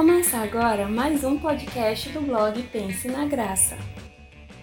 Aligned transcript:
Começa 0.00 0.38
agora 0.38 0.88
mais 0.88 1.24
um 1.24 1.38
podcast 1.38 2.08
do 2.08 2.22
blog 2.22 2.62
Pense 2.72 3.06
na 3.06 3.26
Graça. 3.26 3.76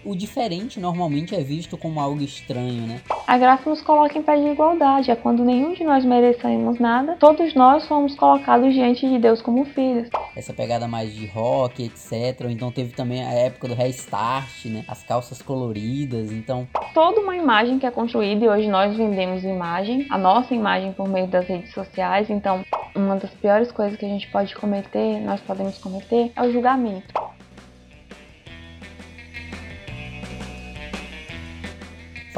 O 0.04 0.14
diferente 0.14 0.80
normalmente 0.80 1.34
é 1.34 1.42
visto 1.42 1.76
como 1.76 2.00
algo 2.00 2.22
estranho, 2.22 2.86
né? 2.86 3.00
A 3.26 3.36
graça 3.36 3.68
nos 3.68 3.82
coloca 3.82 4.18
em 4.18 4.22
pé 4.22 4.36
de 4.36 4.48
igualdade, 4.48 5.10
é 5.10 5.16
quando 5.16 5.44
nenhum 5.44 5.74
de 5.74 5.84
nós 5.84 6.04
merecemos 6.04 6.78
nada, 6.78 7.16
todos 7.20 7.54
nós 7.54 7.86
fomos 7.86 8.14
colocados 8.14 8.72
diante 8.72 9.08
de 9.08 9.18
Deus 9.18 9.42
como 9.42 9.64
filhos. 9.64 10.08
Essa 10.34 10.52
pegada 10.52 10.88
mais 10.88 11.14
de 11.14 11.26
rock, 11.26 11.84
etc. 11.84 12.46
Então 12.48 12.70
teve 12.70 12.92
também 12.92 13.24
a 13.24 13.30
época 13.30 13.68
do 13.68 13.74
restart, 13.74 14.64
né? 14.66 14.84
As 14.88 15.02
calças 15.02 15.42
coloridas, 15.42 16.32
então. 16.32 16.66
Toda 16.94 17.20
uma 17.20 17.36
imagem 17.36 17.78
que 17.78 17.86
é 17.86 17.90
construída 17.90 18.44
e 18.44 18.48
hoje 18.48 18.68
nós 18.68 18.96
vendemos 18.96 19.44
imagem, 19.44 20.06
a 20.10 20.16
nossa 20.16 20.54
imagem 20.54 20.92
por 20.92 21.08
meio 21.08 21.26
das 21.26 21.46
redes 21.46 21.72
sociais, 21.72 22.30
então 22.30 22.64
uma 22.94 23.16
das 23.16 23.30
piores 23.30 23.70
coisas 23.70 23.98
que 23.98 24.04
a 24.04 24.08
gente 24.08 24.28
pode 24.28 24.54
cometer, 24.56 25.20
nós 25.20 25.40
podemos 25.40 25.78
cometer, 25.78 26.32
é 26.34 26.42
o 26.42 26.52
julgamento. 26.52 27.27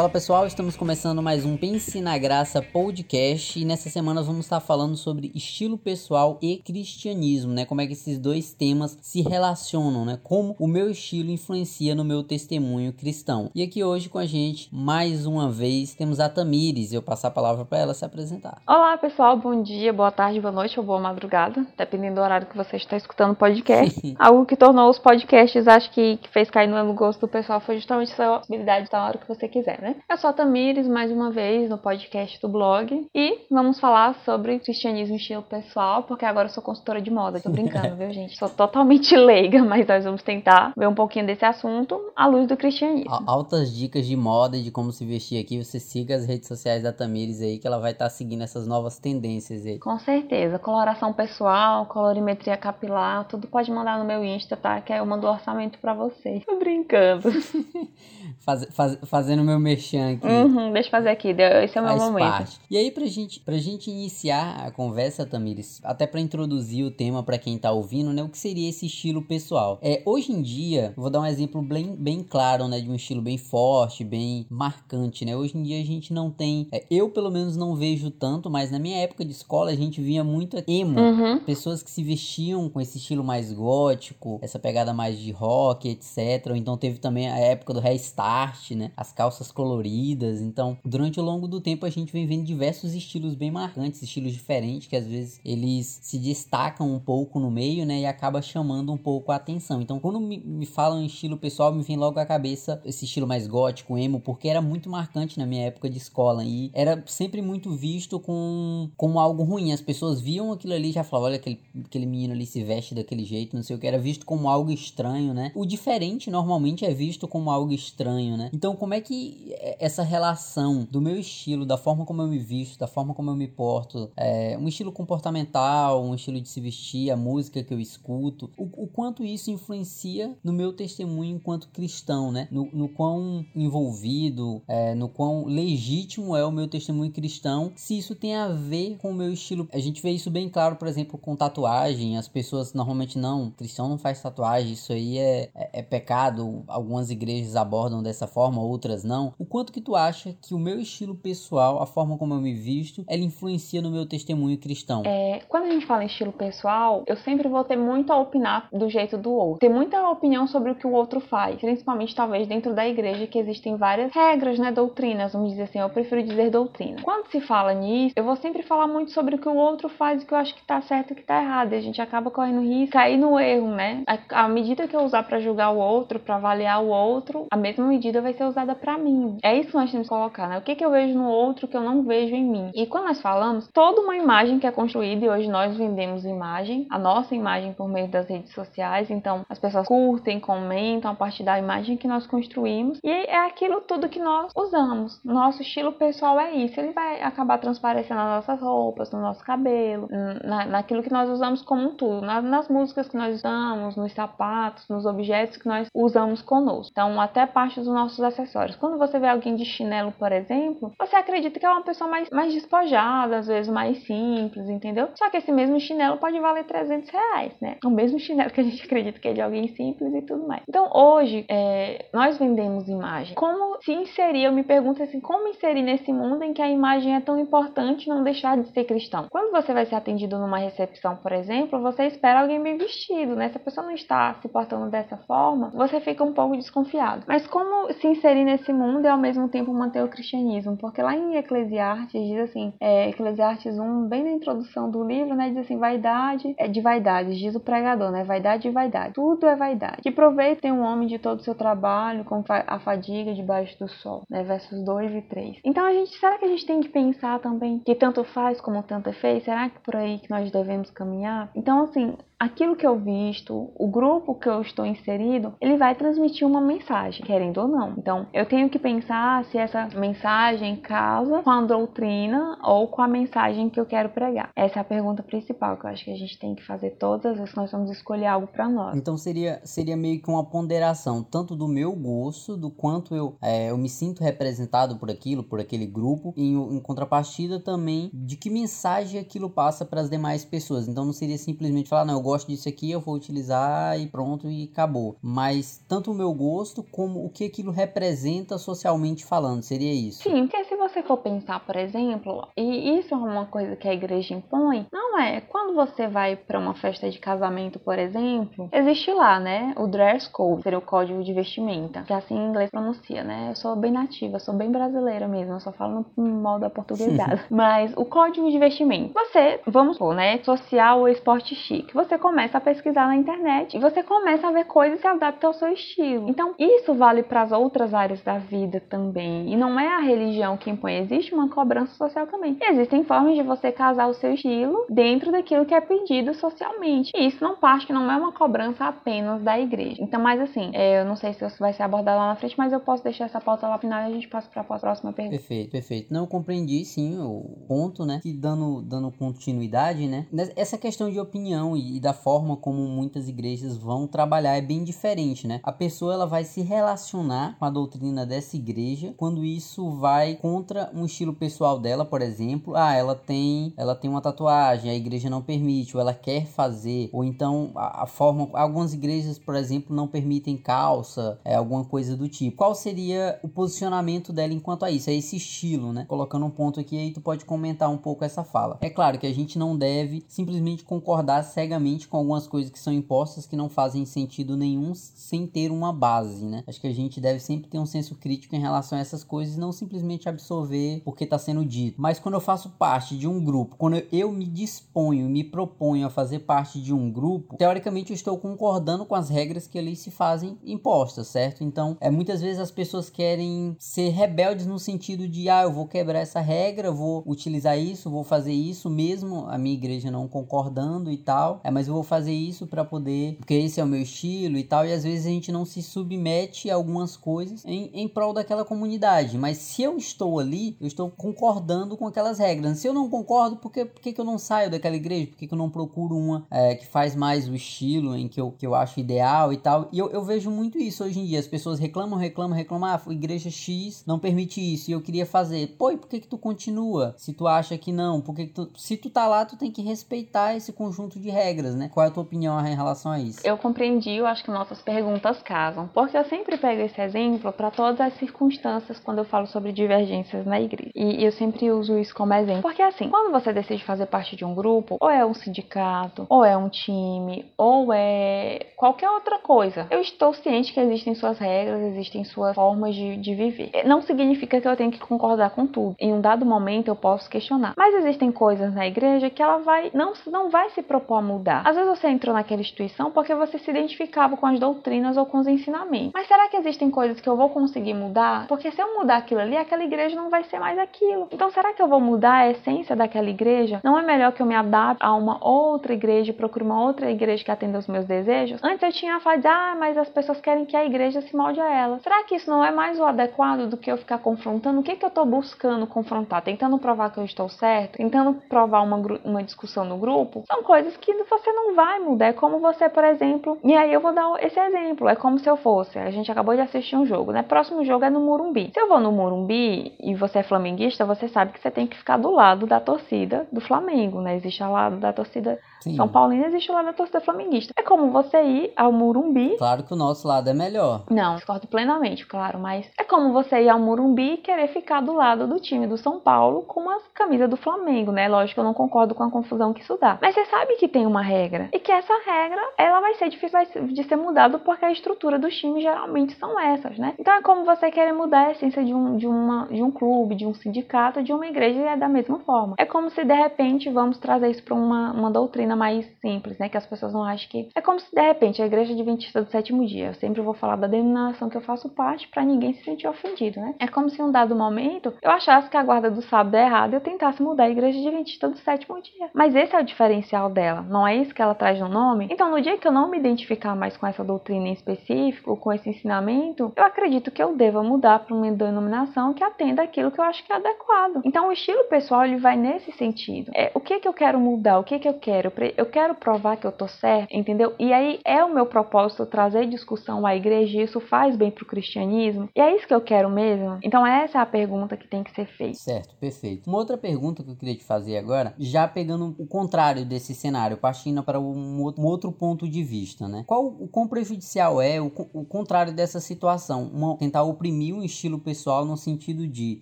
Fala 0.00 0.08
pessoal, 0.08 0.46
estamos 0.46 0.78
começando 0.78 1.20
mais 1.20 1.44
um 1.44 1.58
Pense 1.58 2.00
na 2.00 2.16
Graça 2.16 2.62
podcast 2.62 3.60
e 3.60 3.66
nessa 3.66 3.90
semana 3.90 4.22
vamos 4.22 4.46
estar 4.46 4.58
falando 4.58 4.96
sobre 4.96 5.30
estilo 5.34 5.76
pessoal 5.76 6.38
e 6.40 6.56
cristianismo, 6.56 7.52
né? 7.52 7.66
Como 7.66 7.82
é 7.82 7.86
que 7.86 7.92
esses 7.92 8.18
dois 8.18 8.54
temas 8.54 8.96
se 9.02 9.20
relacionam, 9.20 10.06
né? 10.06 10.18
Como 10.22 10.56
o 10.58 10.66
meu 10.66 10.88
estilo 10.88 11.30
influencia 11.30 11.94
no 11.94 12.02
meu 12.02 12.22
testemunho 12.22 12.94
cristão. 12.94 13.50
E 13.54 13.62
aqui 13.62 13.84
hoje 13.84 14.08
com 14.08 14.16
a 14.16 14.24
gente, 14.24 14.74
mais 14.74 15.26
uma 15.26 15.50
vez, 15.50 15.94
temos 15.94 16.18
a 16.18 16.30
Tamires. 16.30 16.94
Eu 16.94 17.02
passar 17.02 17.28
a 17.28 17.32
palavra 17.32 17.66
para 17.66 17.80
ela 17.80 17.92
se 17.92 18.02
apresentar. 18.02 18.62
Olá 18.66 18.96
pessoal, 18.96 19.36
bom 19.36 19.62
dia, 19.62 19.92
boa 19.92 20.10
tarde, 20.10 20.40
boa 20.40 20.50
noite 20.50 20.80
ou 20.80 20.86
boa 20.86 20.98
madrugada, 20.98 21.66
dependendo 21.76 22.14
do 22.14 22.20
horário 22.22 22.46
que 22.46 22.56
você 22.56 22.76
está 22.76 22.96
escutando 22.96 23.32
o 23.32 23.36
podcast. 23.36 24.00
Algo 24.18 24.46
que 24.46 24.56
tornou 24.56 24.88
os 24.88 24.98
podcasts, 24.98 25.68
acho 25.68 25.92
que, 25.92 26.16
que 26.16 26.30
fez 26.30 26.48
cair 26.48 26.68
no 26.68 26.94
gosto 26.94 27.20
do 27.20 27.28
pessoal 27.28 27.60
foi 27.60 27.76
justamente 27.76 28.12
essa 28.12 28.38
possibilidade 28.38 28.78
de 28.78 28.84
estar 28.84 29.00
a 29.00 29.06
hora 29.06 29.18
que 29.18 29.28
você 29.28 29.46
quiser, 29.46 29.78
né? 29.82 29.89
Eu 30.08 30.18
sou 30.18 30.30
a 30.30 30.32
Tamires, 30.32 30.86
mais 30.86 31.10
uma 31.10 31.30
vez, 31.30 31.70
no 31.70 31.78
podcast 31.78 32.40
do 32.40 32.48
blog. 32.48 33.06
E 33.14 33.46
vamos 33.50 33.80
falar 33.80 34.14
sobre 34.24 34.58
cristianismo 34.58 35.16
estilo 35.16 35.42
pessoal, 35.42 36.02
porque 36.04 36.24
agora 36.24 36.48
eu 36.48 36.52
sou 36.52 36.62
consultora 36.62 37.00
de 37.00 37.10
moda. 37.10 37.40
Tô 37.40 37.50
brincando, 37.50 37.96
viu, 37.96 38.12
gente? 38.12 38.36
Sou 38.36 38.48
totalmente 38.48 39.14
leiga, 39.16 39.64
mas 39.64 39.86
nós 39.86 40.04
vamos 40.04 40.22
tentar 40.22 40.72
ver 40.76 40.88
um 40.88 40.94
pouquinho 40.94 41.26
desse 41.26 41.44
assunto 41.44 42.00
à 42.14 42.26
luz 42.26 42.46
do 42.46 42.56
cristianismo. 42.56 43.10
Altas 43.26 43.74
dicas 43.74 44.06
de 44.06 44.16
moda 44.16 44.56
e 44.56 44.62
de 44.62 44.70
como 44.70 44.92
se 44.92 45.04
vestir 45.04 45.40
aqui. 45.40 45.62
Você 45.62 45.80
siga 45.80 46.14
as 46.14 46.26
redes 46.26 46.48
sociais 46.48 46.82
da 46.82 46.92
Tamires 46.92 47.40
aí, 47.40 47.58
que 47.58 47.66
ela 47.66 47.78
vai 47.78 47.92
estar 47.92 48.06
tá 48.06 48.10
seguindo 48.10 48.42
essas 48.42 48.66
novas 48.66 48.98
tendências 48.98 49.64
aí. 49.64 49.78
Com 49.78 49.98
certeza. 49.98 50.58
Coloração 50.58 51.12
pessoal, 51.12 51.86
colorimetria 51.86 52.56
capilar, 52.56 53.26
tudo 53.26 53.46
pode 53.46 53.70
mandar 53.70 53.98
no 53.98 54.04
meu 54.04 54.24
Insta, 54.24 54.56
tá? 54.56 54.80
Que 54.80 54.92
aí 54.92 54.98
eu 54.98 55.06
mando 55.06 55.26
o 55.26 55.30
orçamento 55.30 55.78
pra 55.78 55.94
vocês. 55.94 56.44
Tô 56.44 56.58
brincando. 56.58 57.30
faz, 58.40 58.64
faz, 58.74 58.98
fazendo 59.04 59.42
meu 59.42 59.58
merchan 59.70 60.12
aqui. 60.12 60.26
Uhum, 60.26 60.72
deixa 60.72 60.88
eu 60.88 60.90
fazer 60.90 61.08
aqui, 61.08 61.28
esse 61.28 61.78
é 61.78 61.80
o 61.80 61.84
meu 61.84 61.96
faz 61.96 62.02
momento. 62.02 62.30
Parte. 62.30 62.60
E 62.70 62.76
aí, 62.76 62.90
pra 62.90 63.06
gente, 63.06 63.40
pra 63.40 63.56
gente 63.58 63.90
iniciar 63.90 64.66
a 64.66 64.70
conversa, 64.70 65.24
Tamires, 65.24 65.80
até 65.84 66.06
para 66.06 66.20
introduzir 66.20 66.84
o 66.84 66.90
tema 66.90 67.22
para 67.22 67.38
quem 67.38 67.58
tá 67.58 67.70
ouvindo, 67.72 68.12
né? 68.12 68.22
O 68.22 68.28
que 68.28 68.38
seria 68.38 68.68
esse 68.68 68.86
estilo 68.86 69.22
pessoal? 69.22 69.78
É, 69.82 70.02
hoje 70.04 70.32
em 70.32 70.42
dia, 70.42 70.92
vou 70.96 71.10
dar 71.10 71.20
um 71.20 71.26
exemplo 71.26 71.62
bem, 71.62 71.94
bem 71.96 72.22
claro, 72.22 72.68
né? 72.68 72.80
De 72.80 72.90
um 72.90 72.94
estilo 72.94 73.22
bem 73.22 73.38
forte, 73.38 74.04
bem 74.04 74.46
marcante, 74.50 75.24
né? 75.24 75.36
Hoje 75.36 75.56
em 75.56 75.62
dia 75.62 75.80
a 75.80 75.84
gente 75.84 76.12
não 76.12 76.30
tem. 76.30 76.68
É, 76.72 76.84
eu, 76.90 77.08
pelo 77.10 77.30
menos, 77.30 77.56
não 77.56 77.74
vejo 77.74 78.10
tanto, 78.10 78.50
mas 78.50 78.70
na 78.70 78.78
minha 78.78 78.98
época 78.98 79.24
de 79.24 79.32
escola 79.32 79.70
a 79.70 79.76
gente 79.76 80.00
via 80.00 80.24
muito 80.24 80.62
emo. 80.66 80.98
Uhum. 80.98 81.38
Pessoas 81.40 81.82
que 81.82 81.90
se 81.90 82.02
vestiam 82.02 82.68
com 82.68 82.80
esse 82.80 82.98
estilo 82.98 83.22
mais 83.22 83.52
gótico, 83.52 84.38
essa 84.42 84.58
pegada 84.58 84.92
mais 84.92 85.18
de 85.18 85.30
rock, 85.30 85.88
etc. 85.88 86.50
Ou 86.50 86.56
então 86.56 86.76
teve 86.76 86.98
também 86.98 87.28
a 87.28 87.38
época 87.38 87.74
do 87.74 87.80
restart, 87.80 88.72
né? 88.72 88.90
As 88.96 89.12
calças 89.12 89.52
coloridas. 89.60 90.40
Então, 90.40 90.78
durante 90.82 91.20
o 91.20 91.22
longo 91.22 91.46
do 91.46 91.60
tempo 91.60 91.84
a 91.84 91.90
gente 91.90 92.10
vem 92.10 92.26
vendo 92.26 92.44
diversos 92.44 92.94
estilos 92.94 93.34
bem 93.34 93.50
marcantes, 93.50 94.02
estilos 94.02 94.32
diferentes 94.32 94.88
que 94.88 94.96
às 94.96 95.06
vezes 95.06 95.38
eles 95.44 95.98
se 96.00 96.18
destacam 96.18 96.90
um 96.90 96.98
pouco 96.98 97.38
no 97.38 97.50
meio, 97.50 97.84
né? 97.84 98.00
E 98.00 98.06
acaba 98.06 98.40
chamando 98.40 98.90
um 98.90 98.96
pouco 98.96 99.30
a 99.30 99.36
atenção. 99.36 99.82
Então, 99.82 100.00
quando 100.00 100.18
me, 100.18 100.38
me 100.38 100.64
falam 100.64 101.02
em 101.02 101.06
estilo 101.06 101.36
pessoal, 101.36 101.74
me 101.74 101.82
vem 101.82 101.98
logo 101.98 102.18
à 102.18 102.24
cabeça 102.24 102.80
esse 102.86 103.04
estilo 103.04 103.26
mais 103.26 103.46
gótico, 103.46 103.98
emo, 103.98 104.18
porque 104.18 104.48
era 104.48 104.62
muito 104.62 104.88
marcante 104.88 105.38
na 105.38 105.44
minha 105.44 105.66
época 105.66 105.90
de 105.90 105.98
escola 105.98 106.42
e 106.42 106.70
era 106.72 107.02
sempre 107.06 107.42
muito 107.42 107.70
visto 107.72 108.18
com 108.18 108.88
como 108.96 109.20
algo 109.20 109.42
ruim. 109.42 109.72
As 109.72 109.82
pessoas 109.82 110.22
viam 110.22 110.52
aquilo 110.52 110.72
ali 110.72 110.88
e 110.88 110.92
já 110.92 111.04
falavam, 111.04 111.28
olha 111.28 111.36
aquele, 111.36 111.60
aquele 111.84 112.06
menino 112.06 112.32
ali 112.32 112.46
se 112.46 112.64
veste 112.64 112.94
daquele 112.94 113.26
jeito, 113.26 113.54
não 113.54 113.62
sei 113.62 113.76
o 113.76 113.78
que, 113.78 113.86
era 113.86 113.98
visto 113.98 114.24
como 114.24 114.48
algo 114.48 114.70
estranho, 114.70 115.34
né? 115.34 115.52
O 115.54 115.66
diferente 115.66 116.30
normalmente 116.30 116.86
é 116.86 116.94
visto 116.94 117.28
como 117.28 117.50
algo 117.50 117.74
estranho, 117.74 118.38
né? 118.38 118.48
Então, 118.54 118.74
como 118.74 118.94
é 118.94 119.00
que 119.02 119.49
essa 119.78 120.02
relação 120.02 120.86
do 120.90 121.00
meu 121.00 121.18
estilo, 121.18 121.64
da 121.64 121.76
forma 121.76 122.04
como 122.04 122.22
eu 122.22 122.28
me 122.28 122.38
visto, 122.38 122.78
da 122.78 122.86
forma 122.86 123.14
como 123.14 123.30
eu 123.30 123.36
me 123.36 123.48
porto, 123.48 124.10
é, 124.16 124.56
um 124.58 124.68
estilo 124.68 124.92
comportamental, 124.92 126.02
um 126.04 126.14
estilo 126.14 126.40
de 126.40 126.48
se 126.48 126.60
vestir, 126.60 127.10
a 127.10 127.16
música 127.16 127.62
que 127.62 127.72
eu 127.72 127.80
escuto, 127.80 128.50
o, 128.56 128.84
o 128.84 128.86
quanto 128.86 129.24
isso 129.24 129.50
influencia 129.50 130.36
no 130.42 130.52
meu 130.52 130.72
testemunho 130.72 131.36
enquanto 131.36 131.68
cristão, 131.68 132.32
né? 132.32 132.48
No, 132.50 132.68
no 132.72 132.88
quão 132.88 133.44
envolvido, 133.54 134.62
é, 134.68 134.94
no 134.94 135.08
quão 135.08 135.46
legítimo 135.46 136.36
é 136.36 136.44
o 136.44 136.52
meu 136.52 136.68
testemunho 136.68 137.10
cristão, 137.12 137.72
se 137.76 137.98
isso 137.98 138.14
tem 138.14 138.34
a 138.34 138.48
ver 138.48 138.96
com 138.98 139.10
o 139.10 139.14
meu 139.14 139.32
estilo. 139.32 139.68
A 139.72 139.78
gente 139.78 140.02
vê 140.02 140.10
isso 140.10 140.30
bem 140.30 140.48
claro, 140.48 140.76
por 140.76 140.88
exemplo, 140.88 141.18
com 141.18 141.36
tatuagem. 141.36 142.16
As 142.16 142.28
pessoas 142.28 142.72
normalmente 142.72 143.18
não, 143.18 143.50
cristão 143.50 143.88
não 143.88 143.98
faz 143.98 144.20
tatuagem, 144.20 144.72
isso 144.72 144.92
aí 144.92 145.18
é, 145.18 145.50
é, 145.54 145.80
é 145.80 145.82
pecado. 145.82 146.62
Algumas 146.66 147.10
igrejas 147.10 147.56
abordam 147.56 148.02
dessa 148.02 148.26
forma, 148.26 148.60
outras 148.60 149.04
não. 149.04 149.34
O 149.40 149.46
quanto 149.46 149.72
que 149.72 149.80
tu 149.80 149.96
acha 149.96 150.34
que 150.46 150.52
o 150.52 150.58
meu 150.58 150.78
estilo 150.78 151.14
pessoal, 151.14 151.82
a 151.82 151.86
forma 151.86 152.18
como 152.18 152.34
eu 152.34 152.40
me 152.42 152.52
visto, 152.52 153.06
ela 153.08 153.22
influencia 153.22 153.80
no 153.80 153.90
meu 153.90 154.06
testemunho 154.06 154.58
cristão? 154.58 155.02
É, 155.06 155.40
quando 155.48 155.64
a 155.64 155.70
gente 155.70 155.86
fala 155.86 156.04
em 156.04 156.08
estilo 156.08 156.30
pessoal, 156.30 157.04
eu 157.06 157.16
sempre 157.16 157.48
vou 157.48 157.64
ter 157.64 157.74
muito 157.74 158.12
a 158.12 158.20
opinar 158.20 158.68
do 158.70 158.90
jeito 158.90 159.16
do 159.16 159.32
outro. 159.32 159.60
Ter 159.60 159.70
muita 159.70 160.10
opinião 160.10 160.46
sobre 160.46 160.72
o 160.72 160.74
que 160.74 160.86
o 160.86 160.92
outro 160.92 161.20
faz, 161.20 161.58
principalmente 161.58 162.14
talvez 162.14 162.46
dentro 162.46 162.74
da 162.74 162.86
igreja 162.86 163.26
que 163.26 163.38
existem 163.38 163.76
várias 163.76 164.12
regras, 164.12 164.58
né, 164.58 164.70
doutrinas, 164.70 165.32
vamos 165.32 165.52
dizer 165.52 165.62
assim, 165.62 165.78
eu 165.78 165.88
prefiro 165.88 166.22
dizer 166.22 166.50
doutrina. 166.50 167.00
Quando 167.02 167.30
se 167.30 167.40
fala 167.40 167.72
nisso, 167.72 168.12
eu 168.16 168.24
vou 168.24 168.36
sempre 168.36 168.62
falar 168.62 168.88
muito 168.88 169.10
sobre 169.10 169.36
o 169.36 169.38
que 169.38 169.48
o 169.48 169.56
outro 169.56 169.88
faz 169.88 170.20
e 170.20 170.24
o 170.24 170.28
que 170.28 170.34
eu 170.34 170.38
acho 170.38 170.54
que 170.54 170.66
tá 170.66 170.82
certo 170.82 171.10
e 171.10 171.12
o 171.14 171.16
que 171.16 171.22
tá 171.22 171.42
errado. 171.42 171.72
E 171.72 171.76
a 171.76 171.80
gente 171.80 172.02
acaba 172.02 172.30
correndo 172.30 172.60
risco, 172.60 172.92
cair 172.92 173.16
no 173.16 173.40
erro, 173.40 173.68
né? 173.68 174.04
A 174.28 174.46
medida 174.48 174.86
que 174.86 174.94
eu 174.94 175.00
usar 175.00 175.22
para 175.22 175.40
julgar 175.40 175.70
o 175.70 175.78
outro, 175.78 176.20
para 176.20 176.36
avaliar 176.36 176.82
o 176.82 176.88
outro, 176.88 177.46
a 177.50 177.56
mesma 177.56 177.86
medida 177.86 178.20
vai 178.20 178.34
ser 178.34 178.44
usada 178.44 178.74
para 178.74 178.98
mim. 178.98 179.29
É 179.42 179.56
isso 179.56 179.70
que 179.70 179.76
nós 179.76 179.90
temos 179.90 180.06
que 180.06 180.14
colocar, 180.14 180.48
né? 180.48 180.58
O 180.58 180.62
que, 180.62 180.74
que 180.74 180.84
eu 180.84 180.90
vejo 180.90 181.16
no 181.16 181.28
outro 181.28 181.68
que 181.68 181.76
eu 181.76 181.82
não 181.82 182.02
vejo 182.02 182.34
em 182.34 182.44
mim. 182.44 182.70
E 182.74 182.86
quando 182.86 183.06
nós 183.06 183.20
falamos, 183.20 183.68
toda 183.72 184.00
uma 184.00 184.16
imagem 184.16 184.58
que 184.58 184.66
é 184.66 184.72
construída, 184.72 185.24
e 185.24 185.28
hoje 185.28 185.48
nós 185.48 185.76
vendemos 185.76 186.24
imagem, 186.24 186.86
a 186.90 186.98
nossa 186.98 187.34
imagem 187.34 187.72
por 187.72 187.88
meio 187.88 188.08
das 188.08 188.28
redes 188.28 188.52
sociais, 188.52 189.10
então 189.10 189.44
as 189.48 189.58
pessoas 189.58 189.86
curtem, 189.86 190.40
comentam 190.40 191.10
a 191.10 191.14
partir 191.14 191.44
da 191.44 191.58
imagem 191.58 191.96
que 191.96 192.08
nós 192.08 192.26
construímos, 192.26 192.98
e 193.04 193.10
é 193.10 193.46
aquilo 193.46 193.80
tudo 193.82 194.08
que 194.08 194.18
nós 194.18 194.52
usamos. 194.56 195.20
Nosso 195.24 195.62
estilo 195.62 195.92
pessoal 195.92 196.38
é 196.40 196.52
isso, 196.52 196.78
ele 196.80 196.92
vai 196.92 197.22
acabar 197.22 197.58
transparecendo 197.58 198.20
nas 198.20 198.46
nossas 198.46 198.60
roupas, 198.60 199.10
no 199.12 199.20
nosso 199.20 199.44
cabelo, 199.44 200.08
na, 200.44 200.66
naquilo 200.66 201.02
que 201.02 201.12
nós 201.12 201.28
usamos 201.28 201.62
como 201.62 201.88
um 201.88 201.94
tudo, 201.94 202.20
nas, 202.22 202.42
nas 202.44 202.68
músicas 202.68 203.08
que 203.08 203.16
nós 203.16 203.36
usamos, 203.36 203.96
nos 203.96 204.12
sapatos, 204.12 204.88
nos 204.88 205.06
objetos 205.06 205.56
que 205.56 205.68
nós 205.68 205.88
usamos 205.94 206.42
conosco. 206.42 206.90
Então, 206.90 207.20
até 207.20 207.46
parte 207.46 207.78
dos 207.80 207.88
nossos 207.88 208.20
acessórios. 208.20 208.76
Quando 208.76 208.98
você 208.98 209.18
vê 209.20 209.28
alguém 209.28 209.54
de 209.54 209.64
chinelo, 209.64 210.12
por 210.12 210.32
exemplo, 210.32 210.92
você 210.98 211.16
acredita 211.16 211.58
que 211.58 211.66
é 211.66 211.70
uma 211.70 211.82
pessoa 211.82 212.10
mais, 212.10 212.28
mais 212.30 212.52
despojada, 212.52 213.38
às 213.38 213.46
vezes 213.46 213.72
mais 213.72 213.98
simples, 214.04 214.68
entendeu? 214.68 215.08
Só 215.14 215.30
que 215.30 215.36
esse 215.36 215.52
mesmo 215.52 215.78
chinelo 215.78 216.18
pode 216.18 216.38
valer 216.40 216.64
300 216.64 217.10
reais, 217.10 217.52
né? 217.60 217.76
O 217.84 217.90
mesmo 217.90 218.18
chinelo 218.18 218.50
que 218.52 218.60
a 218.60 218.64
gente 218.64 218.84
acredita 218.84 219.18
que 219.18 219.28
é 219.28 219.32
de 219.32 219.40
alguém 219.40 219.68
simples 219.68 220.14
e 220.14 220.22
tudo 220.22 220.46
mais. 220.46 220.62
Então, 220.68 220.90
hoje, 220.94 221.44
é, 221.48 222.06
nós 222.12 222.38
vendemos 222.38 222.88
imagem. 222.88 223.34
Como 223.34 223.80
se 223.82 223.92
inserir? 223.92 224.44
Eu 224.44 224.52
me 224.52 224.62
pergunto 224.62 225.02
assim, 225.02 225.20
como 225.20 225.48
inserir 225.48 225.82
nesse 225.82 226.12
mundo 226.12 226.42
em 226.42 226.52
que 226.52 226.62
a 226.62 226.68
imagem 226.68 227.14
é 227.14 227.20
tão 227.20 227.38
importante 227.38 228.08
não 228.08 228.22
deixar 228.22 228.56
de 228.56 228.68
ser 228.72 228.84
cristão? 228.84 229.26
Quando 229.30 229.50
você 229.50 229.72
vai 229.72 229.86
ser 229.86 229.94
atendido 229.94 230.38
numa 230.38 230.58
recepção, 230.58 231.16
por 231.16 231.32
exemplo, 231.32 231.80
você 231.80 232.04
espera 232.06 232.40
alguém 232.40 232.62
bem 232.62 232.76
vestido, 232.76 233.36
né? 233.36 233.48
Se 233.48 233.56
a 233.56 233.60
pessoa 233.60 233.86
não 233.86 233.94
está 233.94 234.34
se 234.34 234.48
portando 234.48 234.90
dessa 234.90 235.16
forma, 235.18 235.70
você 235.74 236.00
fica 236.00 236.24
um 236.24 236.32
pouco 236.32 236.56
desconfiado. 236.56 237.24
Mas 237.26 237.46
como 237.46 237.92
se 237.94 238.06
inserir 238.06 238.44
nesse 238.44 238.72
mundo 238.72 239.06
ao 239.10 239.18
mesmo 239.18 239.48
tempo 239.48 239.72
manter 239.72 240.02
o 240.02 240.08
cristianismo? 240.08 240.76
Porque 240.76 241.02
lá 241.02 241.16
em 241.16 241.36
Eclesiastes 241.36 242.26
diz 242.26 242.40
assim, 242.40 242.72
é, 242.80 243.08
Eclesiastes 243.08 243.78
1, 243.78 244.08
bem 244.08 244.24
na 244.24 244.30
introdução 244.30 244.90
do 244.90 245.04
livro, 245.04 245.34
né, 245.34 245.48
diz 245.48 245.58
assim, 245.58 245.78
vaidade 245.78 246.54
é 246.58 246.68
de 246.68 246.80
vaidade, 246.80 247.38
diz 247.38 247.54
o 247.54 247.60
pregador, 247.60 248.10
né, 248.10 248.24
vaidade 248.24 248.62
de 248.62 248.70
vaidade, 248.70 249.14
tudo 249.14 249.46
é 249.46 249.56
vaidade. 249.56 250.02
Que 250.02 250.10
proveito 250.10 250.60
tem 250.60 250.72
um 250.72 250.82
homem 250.82 251.08
de 251.08 251.18
todo 251.18 251.40
o 251.40 251.42
seu 251.42 251.54
trabalho 251.54 252.24
com 252.24 252.42
a 252.48 252.78
fadiga 252.78 253.34
debaixo 253.34 253.78
do 253.78 253.88
sol, 253.88 254.22
né, 254.30 254.42
versos 254.42 254.82
2 254.84 255.14
e 255.14 255.22
3. 255.22 255.58
Então 255.64 255.84
a 255.84 255.92
gente, 255.92 256.16
será 256.18 256.38
que 256.38 256.44
a 256.44 256.48
gente 256.48 256.66
tem 256.66 256.80
que 256.80 256.88
pensar 256.88 257.38
também 257.40 257.80
que 257.80 257.94
tanto 257.94 258.24
faz 258.24 258.60
como 258.60 258.82
tanto 258.82 259.10
é 259.10 259.12
fez? 259.12 259.44
Será 259.44 259.68
que 259.68 259.80
por 259.80 259.96
aí 259.96 260.18
que 260.18 260.30
nós 260.30 260.50
devemos 260.50 260.90
caminhar? 260.90 261.50
Então 261.54 261.82
assim, 261.82 262.16
aquilo 262.40 262.74
que 262.74 262.86
eu 262.86 262.98
visto, 262.98 263.70
o 263.76 263.86
grupo 263.86 264.34
que 264.34 264.48
eu 264.48 264.62
estou 264.62 264.86
inserido, 264.86 265.52
ele 265.60 265.76
vai 265.76 265.94
transmitir 265.94 266.46
uma 266.46 266.60
mensagem, 266.60 267.22
querendo 267.24 267.58
ou 267.58 267.68
não. 267.68 267.94
Então, 267.98 268.26
eu 268.32 268.46
tenho 268.46 268.70
que 268.70 268.78
pensar 268.78 269.44
se 269.44 269.58
essa 269.58 269.88
mensagem 269.94 270.76
casa 270.76 271.42
com 271.42 271.50
a 271.50 271.60
doutrina 271.60 272.58
ou 272.64 272.88
com 272.88 273.02
a 273.02 273.08
mensagem 273.08 273.68
que 273.68 273.78
eu 273.78 273.84
quero 273.84 274.08
pregar. 274.08 274.50
Essa 274.56 274.78
é 274.78 274.80
a 274.80 274.84
pergunta 274.84 275.22
principal 275.22 275.76
que 275.76 275.84
eu 275.84 275.90
acho 275.90 276.04
que 276.04 276.10
a 276.10 276.16
gente 276.16 276.38
tem 276.38 276.54
que 276.54 276.66
fazer 276.66 276.92
todas 276.92 277.32
as 277.32 277.36
vezes 277.36 277.50
que 277.50 277.56
nós 277.58 277.70
vamos 277.70 277.90
escolher 277.90 278.26
algo 278.26 278.46
para 278.46 278.68
nós. 278.68 278.96
Então 278.96 279.18
seria, 279.18 279.60
seria 279.62 279.96
meio 279.96 280.22
que 280.22 280.30
uma 280.30 280.44
ponderação, 280.44 281.22
tanto 281.22 281.54
do 281.54 281.68
meu 281.68 281.92
gosto, 281.92 282.56
do 282.56 282.70
quanto 282.70 283.14
eu, 283.14 283.36
é, 283.42 283.70
eu 283.70 283.76
me 283.76 283.88
sinto 283.88 284.22
representado 284.22 284.96
por 284.96 285.10
aquilo, 285.10 285.42
por 285.42 285.60
aquele 285.60 285.86
grupo, 285.86 286.32
e 286.34 286.42
em, 286.42 286.76
em 286.76 286.80
contrapartida 286.80 287.60
também 287.60 288.10
de 288.14 288.36
que 288.36 288.48
mensagem 288.48 289.20
aquilo 289.20 289.50
passa 289.50 289.84
para 289.84 290.00
as 290.00 290.08
demais 290.08 290.42
pessoas. 290.42 290.88
Então 290.88 291.04
não 291.04 291.12
seria 291.12 291.36
simplesmente 291.36 291.88
falar, 291.88 292.06
não, 292.06 292.14
eu 292.14 292.29
gosto 292.30 292.48
disso 292.48 292.68
aqui, 292.68 292.90
eu 292.90 293.00
vou 293.00 293.14
utilizar 293.14 293.98
e 293.98 294.06
pronto 294.06 294.48
e 294.48 294.70
acabou. 294.72 295.16
Mas 295.20 295.84
tanto 295.88 296.12
o 296.12 296.14
meu 296.14 296.32
gosto 296.32 296.82
como 296.82 297.24
o 297.24 297.28
que 297.28 297.44
aquilo 297.44 297.72
representa 297.72 298.56
socialmente 298.56 299.24
falando, 299.24 299.62
seria 299.62 299.92
isso? 299.92 300.22
Sim, 300.22 300.46
porque 300.46 300.64
se 300.64 300.76
você 300.76 301.02
for 301.02 301.16
pensar, 301.18 301.58
por 301.66 301.76
exemplo, 301.76 302.46
e 302.56 302.98
isso 302.98 303.12
é 303.12 303.16
uma 303.16 303.46
coisa 303.46 303.74
que 303.74 303.88
a 303.88 303.92
igreja 303.92 304.34
impõe, 304.34 304.86
não 304.92 305.09
é. 305.18 305.40
Quando 305.40 305.74
você 305.74 306.06
vai 306.06 306.36
para 306.36 306.58
uma 306.58 306.74
festa 306.74 307.08
de 307.08 307.18
casamento, 307.18 307.78
por 307.78 307.98
exemplo, 307.98 308.68
existe 308.72 309.12
lá, 309.12 309.38
né, 309.40 309.74
o 309.76 309.86
dress 309.86 310.28
code, 310.28 310.62
seria 310.62 310.78
o 310.78 310.82
código 310.82 311.22
de 311.22 311.32
vestimenta, 311.32 312.02
que 312.02 312.12
assim 312.12 312.36
em 312.36 312.48
inglês 312.48 312.70
pronuncia, 312.70 313.22
né? 313.22 313.48
Eu 313.50 313.56
sou 313.56 313.76
bem 313.76 313.92
nativa, 313.92 314.38
sou 314.38 314.54
bem 314.54 314.70
brasileira 314.70 315.26
mesmo, 315.26 315.54
eu 315.54 315.60
só 315.60 315.72
falo 315.72 316.04
no 316.16 316.24
modo 316.24 316.64
aportuguesado. 316.64 317.40
Mas 317.50 317.92
o 317.96 318.04
código 318.04 318.50
de 318.50 318.58
vestimenta, 318.58 319.12
você, 319.14 319.60
vamos 319.66 319.96
supor, 319.96 320.14
né, 320.14 320.38
social 320.42 321.00
ou 321.00 321.08
esporte 321.08 321.54
chique, 321.54 321.94
você 321.94 322.18
começa 322.18 322.58
a 322.58 322.60
pesquisar 322.60 323.06
na 323.06 323.16
internet 323.16 323.76
e 323.76 323.80
você 323.80 324.02
começa 324.02 324.48
a 324.48 324.52
ver 324.52 324.64
coisas 324.64 324.96
que 324.96 325.02
se 325.02 325.06
adaptam 325.06 325.50
ao 325.50 325.54
seu 325.54 325.68
estilo. 325.72 326.28
Então, 326.28 326.54
isso 326.58 326.94
vale 326.94 327.22
para 327.22 327.42
as 327.42 327.52
outras 327.52 327.94
áreas 327.94 328.22
da 328.22 328.38
vida 328.38 328.80
também. 328.88 329.52
E 329.52 329.56
não 329.56 329.78
é 329.78 329.88
a 329.88 330.00
religião 330.00 330.56
que 330.56 330.70
impõe, 330.70 330.98
existe 330.98 331.34
uma 331.34 331.48
cobrança 331.48 331.94
social 331.94 332.26
também. 332.26 332.56
E 332.60 332.70
existem 332.70 333.04
formas 333.04 333.34
de 333.34 333.42
você 333.42 333.72
casar 333.72 334.08
o 334.08 334.14
seu 334.14 334.34
estilo 334.34 334.86
dentro 335.00 335.32
daquilo 335.32 335.64
que 335.64 335.72
é 335.72 335.80
pedido 335.80 336.34
socialmente. 336.34 337.10
E 337.16 337.26
isso 337.26 337.42
não 337.42 337.56
parte, 337.56 337.86
que 337.86 337.92
não 337.92 338.10
é 338.10 338.16
uma 338.18 338.32
cobrança 338.32 338.84
apenas 338.84 339.42
da 339.42 339.58
igreja. 339.58 339.96
Então, 339.98 340.20
mas 340.20 340.38
assim, 340.38 340.70
é, 340.74 341.00
eu 341.00 341.06
não 341.06 341.16
sei 341.16 341.32
se 341.32 341.42
isso 341.42 341.56
vai 341.58 341.72
ser 341.72 341.84
abordado 341.84 342.18
lá 342.18 342.28
na 342.28 342.36
frente, 342.36 342.54
mas 342.58 342.70
eu 342.70 342.80
posso 342.80 343.02
deixar 343.02 343.24
essa 343.24 343.40
pauta 343.40 343.66
lá 343.66 343.78
final 343.78 344.02
e 344.02 344.04
a 344.04 344.10
gente 344.10 344.28
passa 344.28 344.50
para 344.50 344.60
a 344.60 344.78
próxima 344.78 345.10
pergunta. 345.10 345.38
Perfeito, 345.38 345.70
perfeito. 345.70 346.12
Não 346.12 346.26
compreendi 346.26 346.84
sim 346.84 347.18
o 347.18 347.64
ponto, 347.66 348.04
né? 348.04 348.20
Que 348.22 348.30
dando, 348.34 348.82
dando 348.82 349.10
continuidade, 349.10 350.06
né? 350.06 350.26
Essa 350.54 350.76
questão 350.76 351.10
de 351.10 351.18
opinião 351.18 351.74
e 351.74 351.98
da 351.98 352.12
forma 352.12 352.54
como 352.54 352.86
muitas 352.86 353.26
igrejas 353.26 353.78
vão 353.78 354.06
trabalhar 354.06 354.58
é 354.58 354.60
bem 354.60 354.84
diferente, 354.84 355.46
né? 355.46 355.60
A 355.62 355.72
pessoa 355.72 356.12
ela 356.12 356.26
vai 356.26 356.44
se 356.44 356.60
relacionar 356.60 357.56
com 357.58 357.64
a 357.64 357.70
doutrina 357.70 358.26
dessa 358.26 358.54
igreja 358.54 359.14
quando 359.16 359.46
isso 359.46 359.92
vai 359.92 360.34
contra 360.34 360.90
um 360.94 361.06
estilo 361.06 361.32
pessoal 361.32 361.78
dela, 361.78 362.04
por 362.04 362.20
exemplo. 362.20 362.76
Ah, 362.76 362.94
ela 362.94 363.14
tem, 363.14 363.72
ela 363.78 363.94
tem 363.94 364.10
uma 364.10 364.20
tatuagem, 364.20 364.89
a 364.90 364.96
igreja 364.96 365.30
não 365.30 365.42
permite, 365.42 365.96
ou 365.96 366.00
ela 366.00 366.14
quer 366.14 366.46
fazer, 366.46 367.08
ou 367.12 367.24
então 367.24 367.72
a, 367.74 368.04
a 368.04 368.06
forma, 368.06 368.48
algumas 368.54 368.92
igrejas, 368.92 369.38
por 369.38 369.54
exemplo, 369.54 369.94
não 369.94 370.06
permitem 370.06 370.56
calça, 370.56 371.38
é 371.44 371.54
alguma 371.54 371.84
coisa 371.84 372.16
do 372.16 372.28
tipo. 372.28 372.56
Qual 372.56 372.74
seria 372.74 373.38
o 373.42 373.48
posicionamento 373.48 374.32
dela 374.32 374.52
enquanto 374.52 374.84
a 374.84 374.90
isso? 374.90 375.10
É 375.10 375.14
esse 375.14 375.36
estilo, 375.36 375.92
né? 375.92 376.04
Colocando 376.08 376.46
um 376.46 376.50
ponto 376.50 376.80
aqui 376.80 376.98
aí 376.98 377.12
tu 377.12 377.20
pode 377.20 377.44
comentar 377.44 377.90
um 377.90 377.96
pouco 377.96 378.24
essa 378.24 378.44
fala. 378.44 378.78
É 378.80 378.90
claro 378.90 379.18
que 379.18 379.26
a 379.26 379.34
gente 379.34 379.58
não 379.58 379.76
deve 379.76 380.24
simplesmente 380.28 380.84
concordar 380.84 381.42
cegamente 381.42 382.08
com 382.08 382.16
algumas 382.16 382.46
coisas 382.46 382.70
que 382.70 382.78
são 382.78 382.92
impostas 382.92 383.46
que 383.46 383.56
não 383.56 383.68
fazem 383.68 384.04
sentido 384.04 384.56
nenhum 384.56 384.94
sem 384.94 385.46
ter 385.46 385.70
uma 385.70 385.92
base, 385.92 386.44
né? 386.44 386.64
Acho 386.66 386.80
que 386.80 386.86
a 386.86 386.94
gente 386.94 387.20
deve 387.20 387.40
sempre 387.40 387.68
ter 387.68 387.78
um 387.78 387.86
senso 387.86 388.14
crítico 388.14 388.54
em 388.54 388.60
relação 388.60 388.98
a 388.98 389.00
essas 389.00 389.24
coisas 389.24 389.56
e 389.56 389.60
não 389.60 389.72
simplesmente 389.72 390.28
absorver 390.28 391.02
porque 391.04 391.24
está 391.24 391.38
sendo 391.38 391.64
dito. 391.64 392.00
Mas 392.00 392.18
quando 392.18 392.34
eu 392.34 392.40
faço 392.40 392.70
parte 392.70 393.16
de 393.16 393.26
um 393.26 393.42
grupo, 393.42 393.76
quando 393.76 394.02
eu 394.12 394.32
me 394.32 394.46
disponho, 394.80 395.28
me 395.28 395.44
proponho 395.44 396.06
a 396.06 396.10
fazer 396.10 396.40
parte 396.40 396.80
de 396.80 396.92
um 396.92 397.10
grupo, 397.10 397.56
teoricamente 397.56 398.10
eu 398.10 398.14
estou 398.14 398.36
concordando 398.38 399.04
com 399.04 399.14
as 399.14 399.28
regras 399.28 399.66
que 399.66 399.78
ali 399.78 399.94
se 399.94 400.10
fazem 400.10 400.58
impostas, 400.64 401.28
certo? 401.28 401.62
Então, 401.62 401.96
é 402.00 402.10
muitas 402.10 402.40
vezes 402.40 402.60
as 402.60 402.70
pessoas 402.70 403.10
querem 403.10 403.76
ser 403.78 404.10
rebeldes 404.10 404.66
no 404.66 404.78
sentido 404.78 405.28
de, 405.28 405.48
ah, 405.48 405.62
eu 405.62 405.72
vou 405.72 405.86
quebrar 405.86 406.20
essa 406.20 406.40
regra, 406.40 406.90
vou 406.90 407.22
utilizar 407.26 407.78
isso, 407.78 408.10
vou 408.10 408.24
fazer 408.24 408.52
isso 408.52 408.88
mesmo 408.88 409.46
a 409.46 409.58
minha 409.58 409.74
igreja 409.74 410.10
não 410.10 410.26
concordando 410.26 411.10
e 411.10 411.16
tal. 411.16 411.60
É, 411.62 411.70
mas 411.70 411.86
eu 411.86 411.94
vou 411.94 412.02
fazer 412.02 412.32
isso 412.32 412.66
para 412.66 412.84
poder, 412.84 413.36
porque 413.36 413.54
esse 413.54 413.80
é 413.80 413.84
o 413.84 413.86
meu 413.86 414.00
estilo 414.00 414.56
e 414.56 414.64
tal. 414.64 414.86
E 414.86 414.92
às 414.92 415.04
vezes 415.04 415.26
a 415.26 415.30
gente 415.30 415.52
não 415.52 415.64
se 415.64 415.82
submete 415.82 416.70
a 416.70 416.74
algumas 416.74 417.16
coisas 417.16 417.64
em, 417.64 417.90
em 417.92 418.08
prol 418.08 418.32
daquela 418.32 418.64
comunidade. 418.64 419.36
Mas 419.36 419.58
se 419.58 419.82
eu 419.82 419.96
estou 419.96 420.38
ali, 420.38 420.76
eu 420.80 420.86
estou 420.86 421.10
concordando 421.10 421.96
com 421.96 422.06
aquelas 422.06 422.38
regras. 422.38 422.78
Se 422.78 422.88
eu 422.88 422.94
não 422.94 423.08
concordo, 423.08 423.56
por 423.56 423.70
que, 423.70 423.84
por 423.84 424.00
que, 424.00 424.12
que 424.12 424.20
eu 424.20 424.24
não 424.24 424.38
saio 424.38 424.69
daquela 424.70 424.96
igreja? 424.96 425.26
Por 425.28 425.36
que, 425.36 425.46
que 425.46 425.54
eu 425.54 425.58
não 425.58 425.70
procuro 425.70 426.16
uma 426.16 426.46
é, 426.50 426.74
que 426.74 426.86
faz 426.86 427.14
mais 427.14 427.48
o 427.48 427.54
estilo 427.54 428.16
em 428.16 428.28
que 428.28 428.40
eu, 428.40 428.52
que 428.52 428.66
eu 428.66 428.74
acho 428.74 429.00
ideal 429.00 429.52
e 429.52 429.56
tal? 429.56 429.88
E 429.92 429.98
eu, 429.98 430.10
eu 430.10 430.24
vejo 430.24 430.50
muito 430.50 430.78
isso 430.78 431.04
hoje 431.04 431.20
em 431.20 431.26
dia. 431.26 431.38
As 431.38 431.46
pessoas 431.46 431.78
reclamam, 431.78 432.18
reclamam, 432.18 432.56
reclamam. 432.56 432.88
Ah, 432.88 433.00
igreja 433.10 433.50
X 433.50 434.04
não 434.06 434.18
permite 434.18 434.60
isso 434.60 434.90
e 434.90 434.94
eu 434.94 435.00
queria 435.00 435.26
fazer. 435.26 435.74
Pô, 435.78 435.90
e 435.90 435.96
por 435.96 436.08
que, 436.08 436.20
que 436.20 436.28
tu 436.28 436.38
continua? 436.38 437.14
Se 437.16 437.32
tu 437.32 437.46
acha 437.46 437.76
que 437.76 437.92
não, 437.92 438.20
por 438.20 438.34
que, 438.34 438.46
que 438.46 438.52
tu. 438.52 438.70
Se 438.76 438.96
tu 438.96 439.10
tá 439.10 439.26
lá, 439.26 439.44
tu 439.44 439.56
tem 439.56 439.70
que 439.70 439.82
respeitar 439.82 440.56
esse 440.56 440.72
conjunto 440.72 441.18
de 441.18 441.30
regras, 441.30 441.74
né? 441.74 441.90
Qual 441.92 442.04
é 442.04 442.08
a 442.08 442.12
tua 442.12 442.22
opinião 442.22 442.58
em 442.66 442.74
relação 442.74 443.12
a 443.12 443.18
isso? 443.18 443.40
Eu 443.44 443.56
compreendi, 443.58 444.10
eu 444.10 444.26
acho 444.26 444.44
que 444.44 444.50
nossas 444.50 444.80
perguntas 444.82 445.42
casam. 445.42 445.88
Porque 445.88 446.16
eu 446.16 446.24
sempre 446.24 446.56
pego 446.56 446.82
esse 446.82 447.00
exemplo 447.00 447.52
para 447.52 447.70
todas 447.70 448.00
as 448.00 448.14
circunstâncias 448.18 448.98
quando 448.98 449.18
eu 449.18 449.24
falo 449.24 449.46
sobre 449.46 449.72
divergências 449.72 450.46
na 450.46 450.60
igreja. 450.60 450.90
E 450.94 451.24
eu 451.24 451.32
sempre 451.32 451.70
uso 451.70 451.98
isso 451.98 452.14
como 452.14 452.34
exemplo. 452.34 452.62
Porque 452.62 452.82
assim, 452.82 453.08
quando 453.08 453.32
você 453.32 453.52
decide 453.52 453.84
fazer 453.84 454.06
parte 454.06 454.36
de 454.36 454.44
um 454.44 454.54
grupo, 454.60 454.96
ou 455.00 455.10
é 455.10 455.24
um 455.24 455.34
sindicato, 455.34 456.26
ou 456.28 456.44
é 456.44 456.56
um 456.56 456.68
time, 456.68 457.46
ou 457.56 457.92
é 457.92 458.66
qualquer 458.76 459.10
outra 459.10 459.38
coisa, 459.38 459.86
eu 459.90 460.00
estou 460.00 460.32
ciente 460.34 460.72
que 460.72 460.80
existem 460.80 461.14
suas 461.14 461.38
regras, 461.38 461.80
existem 461.82 462.24
suas 462.24 462.54
formas 462.54 462.94
de, 462.94 463.16
de 463.16 463.34
viver. 463.34 463.70
Não 463.84 464.02
significa 464.02 464.60
que 464.60 464.68
eu 464.68 464.76
tenho 464.76 464.90
que 464.90 464.98
concordar 464.98 465.50
com 465.50 465.66
tudo. 465.66 465.94
Em 465.98 466.12
um 466.12 466.20
dado 466.20 466.44
momento 466.44 466.88
eu 466.88 466.96
posso 466.96 467.28
questionar. 467.28 467.74
Mas 467.76 467.94
existem 467.94 468.30
coisas 468.32 468.74
na 468.74 468.86
igreja 468.86 469.30
que 469.30 469.42
ela 469.42 469.58
vai 469.58 469.90
não, 469.94 470.12
não 470.26 470.50
vai 470.50 470.70
se 470.70 470.82
propor 470.82 471.16
a 471.16 471.22
mudar. 471.22 471.62
Às 471.66 471.76
vezes 471.76 471.90
você 471.90 472.08
entrou 472.08 472.34
naquela 472.34 472.60
instituição 472.60 473.10
porque 473.10 473.34
você 473.34 473.58
se 473.58 473.70
identificava 473.70 474.36
com 474.36 474.46
as 474.46 474.58
doutrinas 474.58 475.16
ou 475.16 475.26
com 475.26 475.38
os 475.38 475.46
ensinamentos. 475.46 476.12
Mas 476.14 476.26
será 476.26 476.48
que 476.48 476.56
existem 476.56 476.90
coisas 476.90 477.20
que 477.20 477.28
eu 477.28 477.36
vou 477.36 477.50
conseguir 477.50 477.94
mudar? 477.94 478.46
Porque 478.46 478.70
se 478.70 478.80
eu 478.80 478.98
mudar 478.98 479.16
aquilo 479.18 479.40
ali, 479.40 479.56
aquela 479.56 479.84
igreja 479.84 480.16
não 480.16 480.30
vai 480.30 480.44
ser 480.44 480.58
mais 480.58 480.78
aquilo. 480.78 481.28
Então 481.30 481.50
será 481.50 481.72
que 481.72 481.82
eu 481.82 481.88
vou 481.88 482.00
mudar 482.00 482.34
a 482.34 482.50
essência 482.50 482.96
daquela 482.96 483.28
igreja? 483.28 483.80
Não 483.84 483.98
é 483.98 484.02
melhor 484.02 484.32
que 484.32 484.42
eu 484.42 484.46
me 484.50 484.56
adapte 484.56 485.04
a 485.04 485.14
uma 485.14 485.38
outra 485.40 485.92
igreja, 485.92 486.32
procure 486.32 486.64
uma 486.64 486.82
outra 486.82 487.08
igreja 487.08 487.44
que 487.44 487.50
atenda 487.52 487.78
os 487.78 487.86
meus 487.86 488.04
desejos? 488.04 488.60
Antes 488.64 488.82
eu 488.82 488.92
tinha 488.92 489.14
a 489.14 489.20
fala 489.20 489.38
de, 489.38 489.46
ah, 489.46 489.76
mas 489.78 489.96
as 489.96 490.08
pessoas 490.08 490.40
querem 490.40 490.64
que 490.64 490.76
a 490.76 490.84
igreja 490.84 491.20
se 491.20 491.36
molde 491.36 491.60
a 491.60 491.72
elas. 491.72 492.02
Será 492.02 492.24
que 492.24 492.34
isso 492.34 492.50
não 492.50 492.64
é 492.64 492.72
mais 492.72 492.98
o 492.98 493.04
adequado 493.04 493.68
do 493.68 493.76
que 493.76 493.90
eu 493.90 493.96
ficar 493.96 494.18
confrontando? 494.18 494.80
O 494.80 494.82
que, 494.82 494.96
que 494.96 495.04
eu 495.04 495.08
estou 495.08 495.24
buscando 495.24 495.86
confrontar? 495.86 496.42
Tentando 496.42 496.78
provar 496.78 497.10
que 497.10 497.18
eu 497.18 497.24
estou 497.24 497.48
certo? 497.48 497.98
Tentando 497.98 498.34
provar 498.48 498.82
uma, 498.82 498.96
uma 499.24 499.42
discussão 499.44 499.84
no 499.84 499.96
grupo? 499.98 500.42
São 500.50 500.64
coisas 500.64 500.96
que 500.96 501.12
você 501.24 501.52
não 501.52 501.76
vai 501.76 502.00
mudar. 502.00 502.26
É 502.26 502.32
como 502.32 502.58
você, 502.58 502.88
por 502.88 503.04
exemplo, 503.04 503.56
e 503.62 503.74
aí 503.74 503.92
eu 503.92 504.00
vou 504.00 504.12
dar 504.12 504.34
esse 504.42 504.58
exemplo. 504.58 505.08
É 505.08 505.14
como 505.14 505.38
se 505.38 505.48
eu 505.48 505.56
fosse, 505.56 505.96
a 505.96 506.10
gente 506.10 506.30
acabou 506.32 506.56
de 506.56 506.60
assistir 506.60 506.96
um 506.96 507.06
jogo, 507.06 507.30
né? 507.30 507.44
Próximo 507.44 507.84
jogo 507.84 508.04
é 508.04 508.10
no 508.10 508.20
Morumbi. 508.20 508.70
Se 508.74 508.80
eu 508.80 508.88
vou 508.88 508.98
no 508.98 509.12
Morumbi 509.12 509.94
e 510.00 510.14
você 510.16 510.40
é 510.40 510.42
flamenguista, 510.42 511.04
você 511.04 511.28
sabe 511.28 511.52
que 511.52 511.60
você 511.60 511.70
tem 511.70 511.86
que 511.86 511.96
ficar 511.96 512.16
do 512.16 512.30
lado 512.30 512.66
da 512.66 512.80
torcida 512.80 513.46
do 513.52 513.60
Flamengo, 513.60 514.20
né? 514.20 514.39
Existe 514.40 514.62
ao 514.62 514.74
da 514.98 515.12
torcida 515.12 515.52
Sim. 515.80 515.96
São 515.96 516.08
Paulino, 516.08 516.46
existe 516.46 516.70
o 516.70 516.74
lado 516.74 516.86
da 516.86 516.92
torcida 516.92 517.20
flamenguista. 517.20 517.72
É 517.76 517.82
como 517.82 518.10
você 518.10 518.42
ir 518.42 518.72
ao 518.76 518.92
Morumbi. 518.92 519.56
Claro 519.56 519.82
que 519.82 519.92
o 519.92 519.96
nosso 519.96 520.28
lado 520.28 520.48
é 520.48 520.54
melhor. 520.54 521.04
Não, 521.10 521.36
discordo 521.36 521.66
plenamente, 521.66 522.26
claro, 522.26 522.58
mas 522.58 522.90
é 522.98 523.04
como 523.04 523.32
você 523.32 523.62
ir 523.62 523.68
ao 523.68 523.78
Morumbi 523.78 524.34
e 524.34 524.36
querer 524.36 524.68
ficar 524.68 525.00
do 525.00 525.14
lado 525.14 525.46
do 525.46 525.58
time 525.58 525.86
do 525.86 525.96
São 525.96 526.20
Paulo 526.20 526.62
com 526.62 526.80
uma 526.80 526.98
camisa 527.14 527.48
do 527.48 527.56
Flamengo, 527.56 528.12
né? 528.12 528.28
Lógico 528.28 528.54
que 528.54 528.60
eu 528.60 528.64
não 528.64 528.74
concordo 528.74 529.14
com 529.14 529.22
a 529.22 529.30
confusão 529.30 529.72
que 529.72 529.80
isso 529.80 529.98
dá. 530.00 530.18
Mas 530.20 530.34
você 530.34 530.44
sabe 530.46 530.74
que 530.74 530.88
tem 530.88 531.06
uma 531.06 531.22
regra 531.22 531.68
e 531.72 531.78
que 531.78 531.92
essa 531.92 532.12
regra 532.26 532.60
ela 532.76 533.00
vai 533.00 533.14
ser 533.14 533.28
difícil 533.28 533.58
de 533.88 534.04
ser 534.04 534.16
mudada 534.16 534.58
porque 534.58 534.84
a 534.84 534.92
estrutura 534.92 535.38
dos 535.38 535.56
times 535.56 535.82
geralmente 535.82 536.36
são 536.36 536.58
essas, 536.58 536.98
né? 536.98 537.14
Então 537.18 537.34
é 537.34 537.42
como 537.42 537.64
você 537.64 537.90
querer 537.90 538.12
mudar 538.12 538.48
a 538.48 538.50
essência 538.52 538.84
de 538.84 538.92
um, 538.92 539.16
de 539.16 539.26
uma, 539.26 539.66
de 539.66 539.82
um 539.82 539.90
clube, 539.90 540.34
de 540.34 540.46
um 540.46 540.54
sindicato, 540.54 541.22
de 541.22 541.32
uma 541.32 541.46
igreja 541.46 541.80
e 541.80 541.84
é 541.84 541.96
da 541.96 542.08
mesma 542.08 542.38
forma. 542.40 542.74
É 542.78 542.84
como 542.84 543.10
se 543.10 543.24
de 543.24 543.34
repente 543.34 543.88
vamos 543.90 544.18
trazer 544.18 544.50
isso 544.50 544.62
para 544.62 544.74
uma, 544.74 545.12
uma 545.12 545.30
doutrina 545.30 545.69
mais 545.74 546.06
simples, 546.20 546.58
né? 546.58 546.68
Que 546.68 546.76
as 546.76 546.86
pessoas 546.86 547.12
não 547.12 547.24
acham 547.24 547.48
que. 547.48 547.68
É 547.74 547.80
como 547.80 547.98
se 547.98 548.14
de 548.14 548.20
repente 548.20 548.62
a 548.62 548.66
igreja 548.66 548.92
adventista 548.92 549.42
do 549.42 549.50
sétimo 549.50 549.86
dia, 549.86 550.08
eu 550.08 550.14
sempre 550.14 550.40
vou 550.40 550.54
falar 550.54 550.76
da 550.76 550.86
denominação 550.86 551.48
que 551.48 551.56
eu 551.56 551.62
faço 551.62 551.88
parte 551.88 552.28
para 552.28 552.44
ninguém 552.44 552.74
se 552.74 552.84
sentir 552.84 553.08
ofendido, 553.08 553.60
né? 553.60 553.74
É 553.78 553.88
como 553.88 554.10
se 554.10 554.20
em 554.20 554.24
um 554.24 554.30
dado 554.30 554.54
momento 554.54 555.14
eu 555.22 555.30
achasse 555.30 555.70
que 555.70 555.76
a 555.76 555.82
guarda 555.82 556.10
do 556.10 556.22
sábado 556.22 556.54
é 556.54 556.64
errada 556.64 556.94
e 556.94 556.96
eu 556.96 557.00
tentasse 557.00 557.42
mudar 557.42 557.64
a 557.64 557.70
igreja 557.70 557.98
adventista 557.98 558.48
do 558.48 558.58
sétimo 558.58 559.00
dia. 559.00 559.30
Mas 559.34 559.54
esse 559.54 559.74
é 559.74 559.80
o 559.80 559.84
diferencial 559.84 560.50
dela, 560.50 560.82
não 560.82 561.06
é 561.06 561.16
isso 561.16 561.30
isso 561.30 561.34
que 561.34 561.40
ela 561.42 561.54
traz 561.54 561.78
no 561.78 561.88
nome. 561.88 562.28
Então, 562.30 562.50
no 562.50 562.60
dia 562.60 562.76
que 562.76 562.86
eu 562.86 562.92
não 562.92 563.08
me 563.08 563.16
identificar 563.16 563.74
mais 563.74 563.96
com 563.96 564.06
essa 564.06 564.24
doutrina 564.24 564.68
em 564.68 564.72
específico, 564.72 565.56
com 565.56 565.72
esse 565.72 565.88
ensinamento, 565.88 566.72
eu 566.76 566.84
acredito 566.84 567.30
que 567.30 567.42
eu 567.42 567.56
deva 567.56 567.82
mudar 567.82 568.18
para 568.20 568.34
uma 568.34 568.50
denominação 568.50 569.32
que 569.32 569.44
atenda 569.44 569.82
aquilo 569.82 570.10
que 570.10 570.20
eu 570.20 570.24
acho 570.24 570.44
que 570.44 570.52
é 570.52 570.56
adequado. 570.56 571.22
Então, 571.24 571.48
o 571.48 571.52
estilo 571.52 571.84
pessoal 571.84 572.24
ele 572.24 572.36
vai 572.36 572.56
nesse 572.56 572.92
sentido. 572.92 573.52
É, 573.54 573.70
o 573.74 573.80
que 573.80 574.00
que 574.00 574.08
eu 574.08 574.12
quero 574.12 574.38
mudar? 574.38 574.78
O 574.78 574.84
que 574.84 574.98
que 574.98 575.08
eu 575.08 575.14
quero? 575.14 575.50
Eu 575.76 575.86
quero 575.86 576.14
provar 576.14 576.56
que 576.56 576.66
eu 576.66 576.72
tô 576.72 576.88
certo, 576.88 577.28
entendeu? 577.32 577.74
E 577.78 577.92
aí 577.92 578.20
é 578.24 578.44
o 578.44 578.52
meu 578.52 578.66
propósito 578.66 579.26
trazer 579.26 579.68
discussão 579.68 580.26
à 580.26 580.34
igreja, 580.34 580.78
e 580.78 580.82
isso 580.82 581.00
faz 581.00 581.36
bem 581.36 581.50
pro 581.50 581.66
cristianismo. 581.66 582.48
E 582.56 582.60
é 582.60 582.76
isso 582.76 582.86
que 582.86 582.94
eu 582.94 583.00
quero 583.00 583.30
mesmo. 583.30 583.78
Então, 583.82 584.06
essa 584.06 584.38
é 584.38 584.40
a 584.40 584.46
pergunta 584.46 584.96
que 584.96 585.08
tem 585.08 585.22
que 585.22 585.34
ser 585.34 585.46
feita. 585.46 585.78
Certo, 585.78 586.14
perfeito. 586.16 586.68
Uma 586.68 586.78
outra 586.78 586.96
pergunta 586.96 587.42
que 587.42 587.50
eu 587.50 587.56
queria 587.56 587.76
te 587.76 587.84
fazer 587.84 588.16
agora, 588.16 588.54
já 588.58 588.86
pegando 588.88 589.34
o 589.38 589.46
contrário 589.46 590.04
desse 590.04 590.34
cenário, 590.34 590.76
partindo 590.76 591.22
para 591.22 591.38
um 591.38 591.82
outro 592.04 592.32
ponto 592.32 592.68
de 592.68 592.82
vista, 592.82 593.28
né? 593.28 593.44
Qual 593.46 593.66
o 593.66 593.88
quão 593.88 594.08
prejudicial 594.08 594.80
é 594.80 595.00
o, 595.00 595.12
o 595.32 595.44
contrário 595.44 595.92
dessa 595.92 596.20
situação? 596.20 596.90
Uma, 596.92 597.16
tentar 597.16 597.42
oprimir 597.42 597.94
um 597.94 598.02
estilo 598.02 598.38
pessoal 598.38 598.84
no 598.84 598.96
sentido 598.96 599.46
de 599.46 599.80